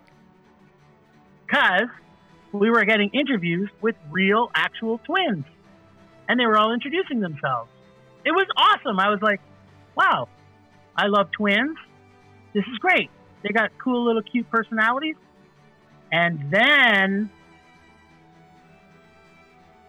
[1.45, 1.89] Because
[2.53, 5.45] we were getting interviews with real, actual twins.
[6.29, 7.69] And they were all introducing themselves.
[8.25, 8.99] It was awesome.
[8.99, 9.41] I was like,
[9.95, 10.29] wow,
[10.95, 11.77] I love twins.
[12.53, 13.09] This is great.
[13.43, 15.15] They got cool little cute personalities.
[16.11, 17.29] And then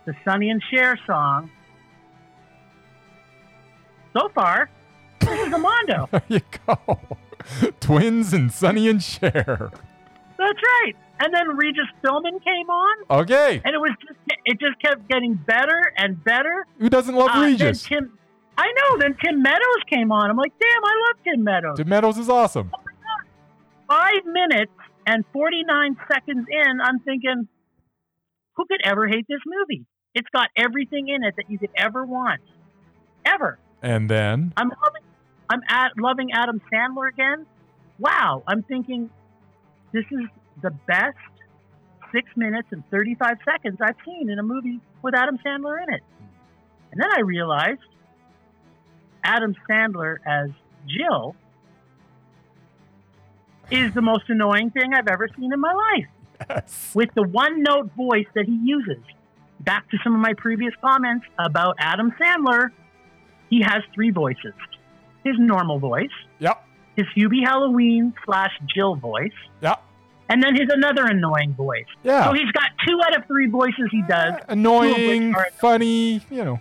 [0.07, 1.50] the Sonny and Cher song.
[4.16, 4.70] So far,
[5.20, 6.09] this is a Mondo.
[6.12, 7.00] There you go.
[7.80, 9.70] Twins and Sonny and Cher.
[10.38, 10.92] That's right.
[11.20, 13.61] And then Regis Philbin came on, Okay.
[13.64, 16.66] and it was just it just kept getting better and better.
[16.78, 17.82] Who doesn't love Uh, then Regis?
[17.84, 18.18] Tim,
[18.59, 18.98] I know.
[18.98, 20.30] Then Tim Meadows came on.
[20.30, 21.76] I'm like, damn, I love Tim Meadows.
[21.76, 22.70] Tim Meadows is awesome.
[23.88, 24.72] Five minutes
[25.07, 27.46] and 49 seconds in, I'm thinking,
[28.57, 29.84] who could ever hate this movie?
[30.14, 32.40] It's got everything in it that you could ever want,
[33.24, 33.58] ever.
[33.82, 35.02] And then, I'm loving,
[35.50, 37.46] I'm at loving Adam Sandler again.
[37.98, 39.10] Wow, I'm thinking
[39.92, 40.26] this is
[40.62, 41.16] the best
[42.12, 46.02] six minutes and 35 seconds I've seen in a movie with Adam Sandler in it.
[46.92, 47.80] And then I realized
[49.24, 50.50] Adam Sandler as
[50.86, 51.34] Jill
[53.70, 56.06] is the most annoying thing I've ever seen in my life
[56.48, 56.90] yes.
[56.94, 59.02] with the one note voice that he uses.
[59.64, 62.70] Back to some of my previous comments about Adam Sandler,
[63.50, 64.52] he has three voices
[65.24, 66.62] his normal voice, Yep.
[66.96, 69.82] his Hubie Halloween slash Jill voice, Yep.
[70.28, 71.86] and then his another annoying voice.
[72.02, 72.24] Yeah.
[72.24, 74.34] So he's got two out of three voices he does.
[74.48, 74.94] Annoying,
[75.32, 76.60] Two of which are- funny, you know.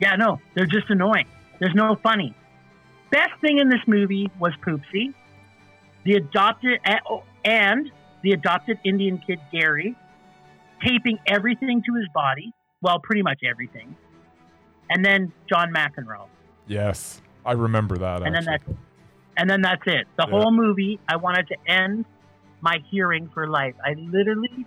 [0.00, 1.26] Yeah, no, they're just annoying.
[1.58, 2.34] There's no funny.
[3.10, 5.12] Best thing in this movie was Poopsie,
[6.04, 7.90] the adopted eh, oh, and
[8.22, 9.94] the adopted Indian kid Gary,
[10.84, 12.52] taping everything to his body.
[12.80, 13.94] Well, pretty much everything.
[14.90, 16.26] And then John McEnroe,
[16.66, 17.20] Yes.
[17.44, 18.22] I remember that.
[18.22, 18.74] and then actually.
[18.74, 18.78] that's
[19.36, 20.06] and then that's it.
[20.18, 20.30] The Yeah.
[20.38, 22.04] whole movie, I wanted to end
[22.60, 23.74] my hearing for life.
[23.84, 24.66] I literally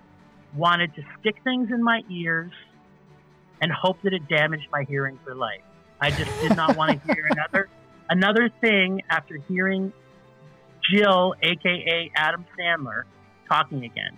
[0.55, 2.51] wanted to stick things in my ears
[3.61, 5.61] and hope that it damaged my hearing for life.
[6.01, 7.70] I just did not want to hear another
[8.09, 9.93] another thing after hearing
[10.91, 13.03] Jill, aka Adam Sandler,
[13.47, 14.18] talking again.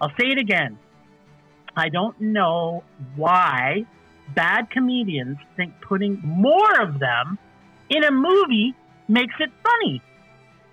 [0.00, 0.78] I'll say it again.
[1.76, 2.84] I don't know
[3.16, 3.86] why
[4.34, 7.38] bad comedians think putting more of them
[7.88, 8.74] in a movie
[9.08, 10.02] makes it funny.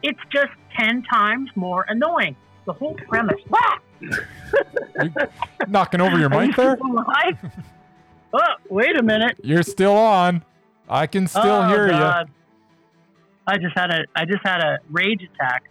[0.03, 2.35] It's just 10 times more annoying.
[2.65, 3.41] The whole premise.
[5.67, 6.77] Knocking over your mic there?
[8.33, 8.39] oh,
[8.69, 9.37] wait a minute.
[9.43, 10.43] You're still on.
[10.87, 12.25] I can still oh, hear you.
[13.49, 15.63] I just had a I just had a rage attack.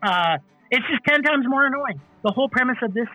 [0.00, 0.38] Uh,
[0.70, 2.00] it's just ten times more annoying.
[2.22, 3.08] The whole premise of this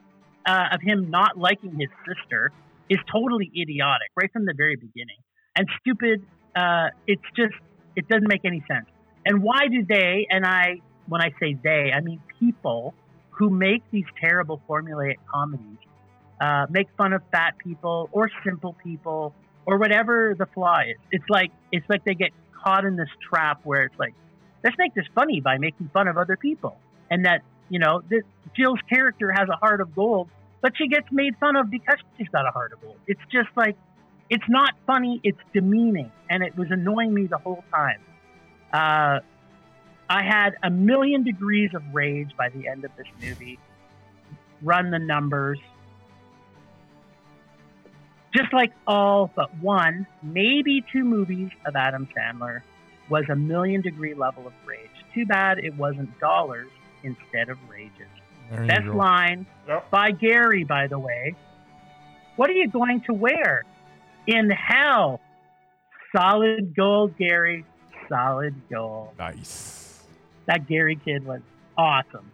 [0.45, 2.51] uh, of him not liking his sister
[2.89, 5.17] is totally idiotic right from the very beginning
[5.55, 6.25] and stupid.
[6.55, 7.53] Uh, it's just
[7.95, 8.85] it doesn't make any sense.
[9.25, 10.27] And why do they?
[10.29, 12.93] And I when I say they, I mean people
[13.31, 15.77] who make these terrible formulaic comedies
[16.39, 19.33] uh, make fun of fat people or simple people
[19.65, 20.97] or whatever the flaw is.
[21.11, 22.31] It's like it's like they get
[22.63, 24.13] caught in this trap where it's like,
[24.63, 26.77] let's make this funny by making fun of other people,
[27.09, 27.41] and that
[27.73, 28.21] you know, this,
[28.55, 30.29] Jill's character has a heart of gold,
[30.61, 32.97] but she gets made fun of because she's got a heart of gold.
[33.07, 33.75] It's just like,
[34.29, 35.19] it's not funny.
[35.23, 37.99] It's demeaning, and it was annoying me the whole time.
[38.71, 39.21] Uh,
[40.07, 43.57] I had a million degrees of rage by the end of this movie.
[44.61, 45.57] Run the numbers
[48.35, 52.61] just like all but one, maybe two movies of Adam Sandler,
[53.09, 54.89] was a million degree level of rage.
[55.15, 56.69] Too bad it wasn't dollars
[57.03, 58.07] instead of rages.
[58.51, 58.93] There Best go.
[58.93, 59.89] line Yep.
[59.91, 61.35] by Gary, by the way.
[62.35, 63.63] What are you going to wear?
[64.27, 65.19] In hell.
[66.15, 67.65] Solid gold, Gary.
[68.09, 69.09] Solid gold.
[69.17, 70.03] Nice.
[70.45, 71.41] That Gary kid was
[71.77, 72.31] awesome.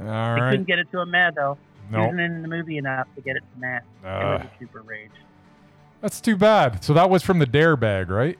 [0.00, 0.50] All I right.
[0.50, 1.58] couldn't get it to a man, though.
[1.88, 2.02] He No.
[2.02, 3.82] wasn't in the movie enough to get it to man.
[4.02, 5.10] It Uh, was a super rage.
[6.00, 6.82] That's too bad.
[6.82, 8.38] So that was from the Dare bag, right?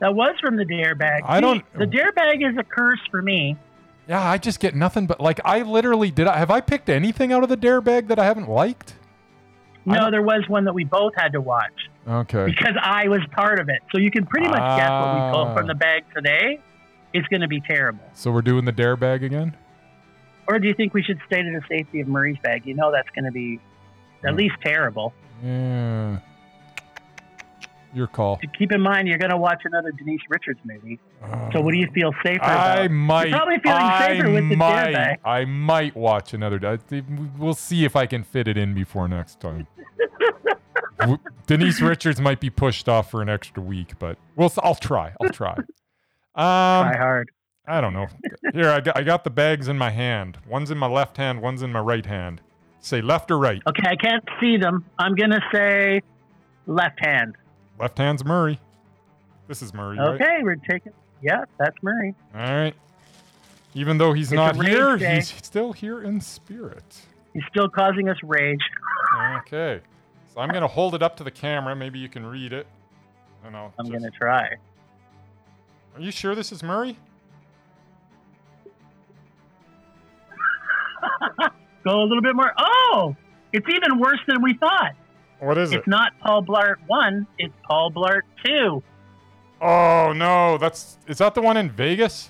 [0.00, 1.22] That was from the dare bag.
[1.26, 3.56] I See, don't- The dare bag is a curse for me.
[4.08, 6.26] Yeah, I just get nothing but like I literally did.
[6.26, 8.94] I have I picked anything out of the Dare bag that I haven't liked?
[9.84, 12.46] No, there was one that we both had to watch Okay.
[12.46, 13.80] because I was part of it.
[13.92, 15.32] So you can pretty much guess what we Ah.
[15.32, 16.58] pulled from the bag today.
[17.14, 18.04] It's going to be terrible.
[18.14, 19.54] So we're doing the Dare bag again.
[20.46, 22.66] Or do you think we should stay to the safety of Murray's bag?
[22.66, 23.60] You know that's going to be
[24.26, 25.12] at least terrible.
[25.42, 26.18] Yeah.
[27.94, 28.36] Your call.
[28.38, 30.98] To keep in mind, you're going to watch another Denise Richards movie.
[31.52, 32.90] So what do you feel safer I about?
[32.90, 33.30] might.
[33.30, 35.18] probably feeling I safer with the might.
[35.24, 36.60] I might watch another.
[36.64, 37.02] I
[37.38, 39.66] We'll see if I can fit it in before next time.
[41.46, 44.52] Denise Richards might be pushed off for an extra week, but we'll.
[44.58, 45.12] I'll try.
[45.20, 45.54] I'll try.
[45.54, 45.64] Try
[46.34, 47.30] Um, hard.
[47.66, 48.06] I don't know.
[48.52, 48.96] Here, I got.
[48.98, 50.38] I got the bags in my hand.
[50.46, 51.40] One's in my left hand.
[51.40, 52.40] One's in my right hand.
[52.80, 53.62] Say left or right.
[53.66, 54.84] Okay, I can't see them.
[54.98, 56.00] I'm going to say
[56.66, 57.34] left hand.
[57.78, 58.58] Left hand's Murray.
[59.46, 60.08] This is Murray, right?
[60.20, 60.92] Okay, we're taking.
[61.22, 62.14] Yeah, that's Murray.
[62.34, 62.74] All right.
[63.74, 65.16] Even though he's It's not here, day.
[65.16, 67.02] he's still here in spirit.
[67.34, 68.60] He's still causing us rage.
[69.38, 69.80] Okay.
[70.34, 71.74] So I'm going to hold it up to the camera.
[71.76, 72.66] Maybe you can read it.
[73.44, 73.72] I know.
[73.78, 74.48] I'm just- going to try.
[75.94, 76.96] Are you sure this is Murray?
[81.84, 82.52] Go a little bit more.
[82.58, 83.16] Oh,
[83.52, 84.92] it's even worse than we thought.
[85.40, 85.78] What is it?
[85.78, 88.82] It's not Paul Blart 1, it's Paul Blart 2.
[89.60, 92.28] Oh no, that's is that the one in Vegas?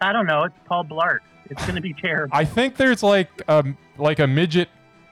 [0.00, 0.44] I don't know.
[0.44, 1.18] It's Paul Blart.
[1.50, 2.34] It's going to be terrible.
[2.36, 4.68] I think there's like um like a midget.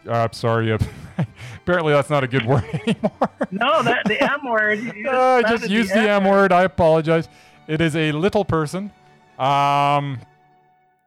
[0.06, 0.78] Uh, I'm sorry, uh,
[1.62, 3.30] apparently that's not a good word anymore.
[3.50, 4.80] no, that the M word.
[4.96, 6.52] you Uh, just used the M word.
[6.52, 7.28] I apologize.
[7.66, 8.92] It is a little person.
[9.38, 10.18] Um,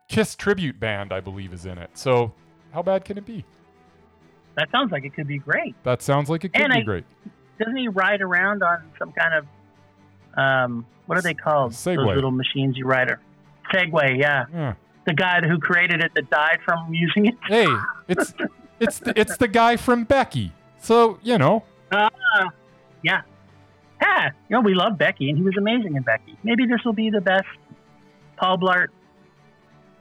[0.08, 1.92] Kiss tribute band, I believe, is in it.
[1.94, 2.34] So
[2.74, 3.44] how bad can it be?
[4.58, 5.76] That sounds like it could be great.
[5.84, 7.06] That sounds like it could And be I- great.
[7.60, 9.46] Doesn't he ride around on some kind of,
[10.38, 11.72] um, what are they called?
[11.72, 11.96] Segway.
[12.06, 13.10] Those little machines you ride.
[13.10, 13.18] A
[13.74, 14.46] Segway, yeah.
[14.54, 14.74] Yeah.
[15.06, 17.36] The guy who created it that died from using it.
[17.48, 17.68] Hey,
[18.08, 18.34] it's
[18.80, 20.52] it's the, it's the guy from Becky.
[20.80, 22.10] So you know, Yeah.
[23.04, 23.22] Yeah.
[24.50, 26.38] You know, we love Becky, and he was amazing in Becky.
[26.44, 27.46] Maybe this will be the best
[28.38, 28.88] Paul Blart.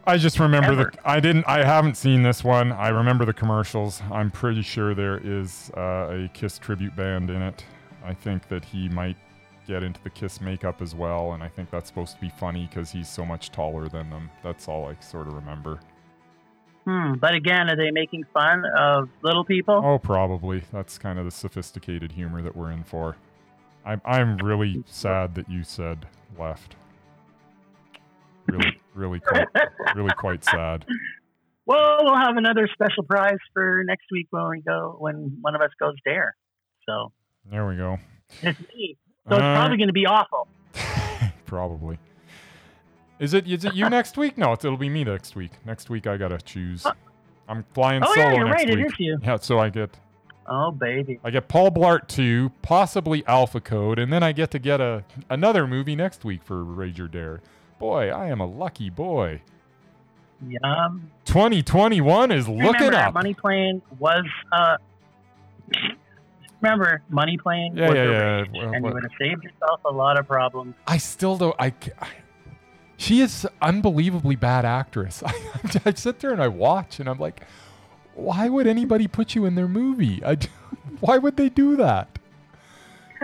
[0.07, 0.93] I just remember Ever.
[0.93, 1.09] the.
[1.09, 1.45] I didn't.
[1.49, 2.73] I haven't seen this one.
[2.73, 4.03] I remember the commercials.
[4.11, 7.65] I'm pretty sure there is uh, a Kiss tribute band in it.
[8.05, 9.17] I think that he might
[9.67, 12.69] get into the Kiss makeup as well, and I think that's supposed to be funny
[12.69, 14.31] because he's so much taller than them.
[14.45, 15.81] That's all I sort of remember.
[16.85, 17.15] Hmm.
[17.15, 19.83] But again, are they making fun of little people?
[19.85, 20.63] Oh, probably.
[20.73, 23.17] That's kind of the sophisticated humor that we're in for.
[23.85, 26.07] I'm I'm really sad that you said
[26.39, 26.77] left.
[28.47, 29.47] Really, really quite,
[29.95, 30.85] really quite sad.
[31.69, 35.61] Well, we'll have another special prize for next week when we go when one of
[35.61, 36.37] us goes dare.
[36.89, 37.11] So
[37.51, 37.99] There we go.
[38.41, 38.97] it's me.
[39.29, 40.47] So it's Uh, probably going to be awful.
[41.45, 41.99] Probably.
[43.19, 44.39] Is it is it you next week?
[44.39, 45.51] No, it's, it'll be me next week.
[45.65, 46.87] Next week I gotta choose.
[47.49, 48.77] I'm flying Oh, solo yeah, you're next right.
[49.01, 49.19] Week.
[49.25, 49.91] Yeah, so I get
[50.47, 51.19] Oh, baby.
[51.25, 55.03] I get Paul Blart 2, possibly Alpha Code, and then I get to get a
[55.29, 57.41] another movie next week for Rager Dare.
[57.79, 59.41] Boy, I am a lucky boy.
[60.47, 61.11] Yum.
[61.25, 63.15] 2021 is looking up.
[63.15, 64.25] Money Plane was.
[64.53, 64.77] Uh,
[66.61, 68.11] remember, Money Plane Yeah, was yeah, yeah.
[68.41, 70.75] rage, Well, and you would have saved yourself a lot of problems.
[70.87, 71.57] I still don't.
[71.59, 72.09] I, I-
[72.99, 75.23] she is unbelievably bad actress.
[75.27, 75.35] I,
[75.85, 77.43] I sit there and I watch, and I'm like,
[78.15, 80.25] why would anybody put you in their movie?
[80.25, 80.39] I,
[81.01, 82.19] why would they do that?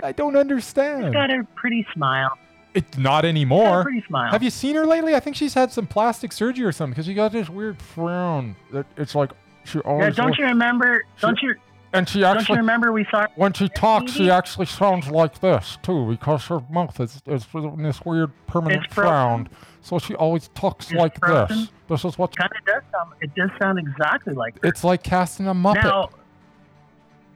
[0.03, 1.13] I don't She's understand.
[1.13, 2.37] got a pretty smile.
[2.73, 3.83] It's not anymore.
[3.83, 4.31] pretty smile.
[4.31, 5.13] Have you seen her lately?
[5.15, 8.55] I think she's had some plastic surgery or something because she got this weird frown.
[8.71, 9.31] That it's like
[9.63, 10.05] she always.
[10.05, 11.05] yeah, don't looks- you remember?
[11.19, 11.55] Don't you?
[11.95, 13.27] and she Don't you actually, remember we saw?
[13.35, 17.83] when she talks, she actually sounds like this too because her mouth is, is in
[17.83, 19.11] this weird permanent It's frozen.
[19.11, 19.49] frown.
[19.81, 21.57] So she always talks It's like frozen.
[21.59, 21.71] this.
[21.89, 23.11] This is what Kind of does sound.
[23.21, 24.55] It does sound exactly like.
[24.63, 25.83] It's like casting a muppet.
[25.83, 26.09] Now,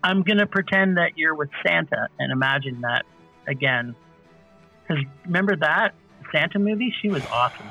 [0.03, 3.05] I'm gonna pretend that you're with Santa and imagine that
[3.47, 3.95] again.
[4.87, 5.93] Because remember that
[6.31, 6.93] Santa movie?
[7.01, 7.67] She was awesome.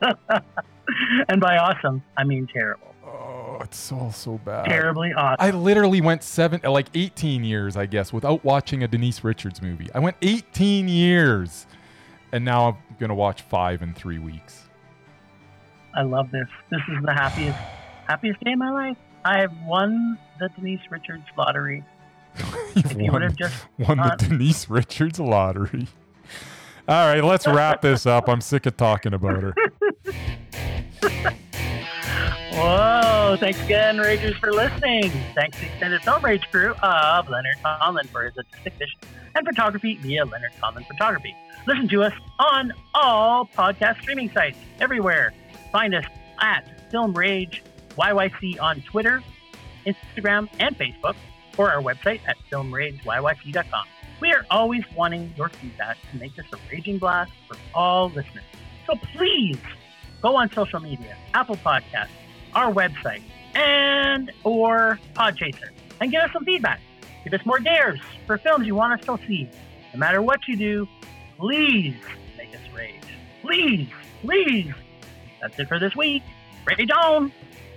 [1.28, 2.94] and by awesome, I mean terrible.
[3.04, 4.66] oh, it's all so bad.
[4.66, 5.36] Terribly awesome.
[5.38, 9.88] I literally went seven, like 18 years, I guess, without watching a Denise Richards movie.
[9.94, 11.66] I went 18 years,
[12.32, 14.64] and now I'm gonna watch five in three weeks.
[15.94, 16.48] I love this.
[16.70, 17.58] This is the happiest,
[18.08, 18.96] happiest day of my life.
[19.24, 21.84] I have won the Denise Richards lottery.
[22.38, 25.88] You've If you won, just won the Denise Richards lottery.
[26.88, 28.28] All right, let's wrap this up.
[28.28, 29.54] I'm sick of talking about her.
[32.52, 35.10] Whoa, thanks again, Ragers, for listening.
[35.34, 38.98] Thanks to the extended film Rage crew of Leonard Conlon for his artistic vision
[39.34, 41.36] and photography via Leonard Conlon Photography.
[41.66, 45.34] Listen to us on all podcast streaming sites everywhere.
[45.70, 46.04] Find us
[46.40, 47.62] at Film Rage
[47.96, 49.22] YYC on Twitter,
[49.86, 51.14] Instagram, and Facebook,
[51.58, 53.86] or our website at filmrageyyc.com.
[54.20, 58.44] We are always wanting your feedback to make this a raging blast for all listeners.
[58.86, 59.58] So please
[60.22, 62.08] go on social media, Apple Podcasts,
[62.54, 63.22] our website,
[63.54, 66.80] and or Podchaser, and give us some feedback.
[67.24, 69.48] Give us more dares for films you want us to see.
[69.92, 70.88] No matter what you do,
[71.36, 71.96] please
[72.36, 72.94] make us rage.
[73.42, 73.88] Please,
[74.22, 74.72] please.
[75.40, 76.22] That's it for this week.
[76.66, 77.32] Rage on!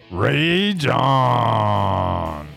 [0.10, 2.48] Rage on!